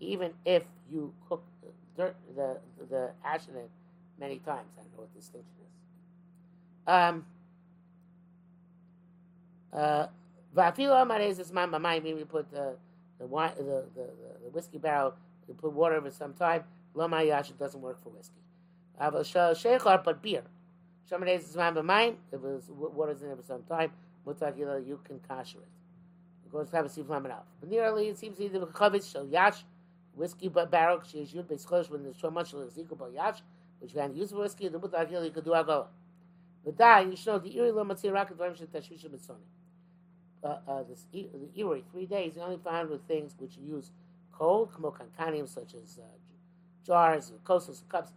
Even 0.00 0.32
if 0.44 0.64
you 0.92 1.12
cook 1.28 1.42
the 1.62 1.68
dirt, 2.02 2.16
the, 2.36 2.56
the 2.88 3.10
ash 3.24 3.42
in 3.48 3.56
it 3.56 3.70
many 4.18 4.38
times. 4.38 4.68
I 4.78 4.82
don't 4.82 4.92
know 4.92 4.98
what 4.98 5.14
the 5.14 5.20
distinction 5.20 5.50
is. 5.62 6.92
Um, 6.92 7.24
uh, 9.72 10.06
Vafilo 10.54 11.04
Amarez 11.04 11.38
is 11.38 11.52
my 11.52 11.66
mind. 11.66 12.04
Maybe 12.04 12.24
put 12.24 12.50
the 12.50 12.76
the 13.18 13.26
wine, 13.26 13.52
the, 13.58 13.84
the, 13.94 14.10
the, 14.44 14.50
whiskey 14.50 14.78
barrel, 14.78 15.14
you 15.46 15.54
put 15.54 15.72
water 15.72 15.96
over 15.96 16.10
some 16.10 16.32
time. 16.32 16.64
Lo 16.94 17.06
Mayash, 17.06 17.50
it 17.50 17.58
doesn't 17.58 17.80
work 17.80 18.02
for 18.02 18.08
whiskey. 18.08 18.40
Sheikhar, 18.98 20.02
but 20.02 20.22
beer. 20.22 20.42
Shamanez 21.10 21.40
is 21.50 21.56
my 21.56 21.70
mind. 21.70 22.16
If 22.32 22.42
it 22.42 22.42
was 22.42 22.64
water's 22.70 23.22
in 23.22 23.30
it 23.30 23.36
for 23.36 23.42
some 23.42 23.62
time, 23.64 23.92
mutakila, 24.26 24.86
you 24.86 25.00
can 25.04 25.20
kasher 25.28 25.56
it. 25.56 25.68
It 26.46 26.52
goes 26.52 26.70
to 26.70 26.76
have 26.76 26.86
a 26.86 26.88
siflam 26.88 27.26
enough. 27.26 27.44
But 27.60 27.68
nearly, 27.68 28.08
it 28.08 28.18
seems 28.18 28.40
either 28.40 28.60
chavitz 28.60 29.12
shel 29.12 29.26
yash, 29.26 29.64
whiskey 30.14 30.48
barrel, 30.48 31.02
she 31.10 31.18
is 31.18 31.34
used 31.34 31.48
chosh 31.48 31.90
when 31.90 32.04
there's 32.04 32.18
so 32.18 32.30
much 32.30 32.52
leziku 32.52 32.96
but 32.96 33.12
yash, 33.12 33.40
which 33.80 33.92
you 33.92 34.00
can 34.00 34.14
use 34.16 34.32
whiskey, 34.32 34.68
the 34.68 34.78
mutakila, 34.78 35.24
you 35.24 35.30
could 35.30 35.44
do 35.44 35.50
agola. 35.50 35.86
But 36.64 36.76
that, 36.78 37.06
you 37.06 37.16
should 37.16 37.26
know 37.26 37.38
the 37.38 37.56
iri 37.56 37.70
lo 37.70 37.84
matzir 37.84 38.12
rakat 38.12 38.36
vayim 38.36 38.56
shel 38.56 38.66
tashvisha 38.66 39.06
mitzoni. 39.06 39.44
Uh, 40.42 40.56
uh, 40.66 40.82
the 41.12 41.28
iri, 41.54 41.84
three 41.92 42.06
days, 42.06 42.32
you 42.36 42.42
only 42.42 42.58
found 42.64 42.88
with 42.88 43.02
things 43.06 43.34
which 43.38 43.58
use 43.58 43.90
cold, 44.32 44.70
kamo 44.72 45.46
such 45.46 45.74
as 45.74 45.98
uh, 45.98 46.06
jars, 46.86 47.32
kosas, 47.44 47.82
cups. 47.88 48.12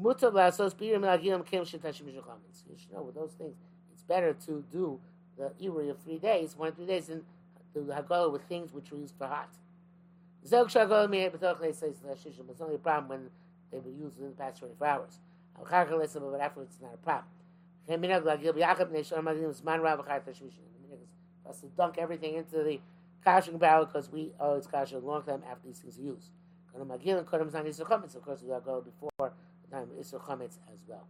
Mutab 0.00 0.32
lasos 0.32 0.74
birim 0.74 1.02
You 1.48 1.64
should 1.64 2.92
know 2.92 3.02
with 3.02 3.14
those 3.14 3.32
things, 3.32 3.56
it's 3.92 4.02
better 4.02 4.32
to 4.46 4.64
do 4.72 4.98
the 5.38 5.52
Iri 5.60 5.88
of 5.90 5.98
three 5.98 6.18
days, 6.18 6.56
one 6.56 6.68
or 6.68 6.72
three 6.72 6.86
days, 6.86 7.08
and 7.08 7.22
the 7.74 7.80
Hagala 7.80 8.32
with 8.32 8.42
things 8.42 8.72
which 8.72 8.90
were 8.90 8.98
used 8.98 9.14
for 9.16 9.26
hot. 9.26 9.50
It's 10.42 10.52
only 10.52 10.74
a 12.74 12.78
problem 12.78 13.08
when 13.08 13.30
they 13.70 13.78
were 13.78 13.90
used 13.90 14.16
within 14.16 14.30
the 14.30 14.36
past 14.36 14.58
24 14.58 14.86
hours. 14.86 15.18
Al 15.58 15.64
karka 15.64 15.96
listen, 15.96 16.22
but 16.30 16.40
afterwards 16.40 16.72
it's 16.72 16.82
not 16.82 16.94
a 16.94 16.96
problem. 16.96 17.26
Us 21.48 21.60
to 21.60 21.66
dunk 21.66 21.98
everything 21.98 22.34
into 22.34 22.62
the 22.62 22.80
kashing 23.24 23.58
barrel 23.58 23.86
because 23.86 24.10
we 24.10 24.32
oh 24.40 24.54
it's 24.54 24.66
kasher 24.66 24.94
a 24.94 24.98
long 24.98 25.22
time 25.22 25.42
after 25.50 25.66
these 25.66 25.78
things 25.78 25.98
are 25.98 26.02
used. 26.02 26.30
Chametz. 27.84 28.14
Of 28.14 28.22
course, 28.22 28.42
we 28.42 28.48
gotta 28.48 28.64
go 28.64 28.80
before 28.80 29.10
the 29.18 29.70
time 29.70 29.84
of 29.84 29.96
isur 29.98 30.20
chametz 30.20 30.58
as 30.72 30.80
well. 30.86 31.06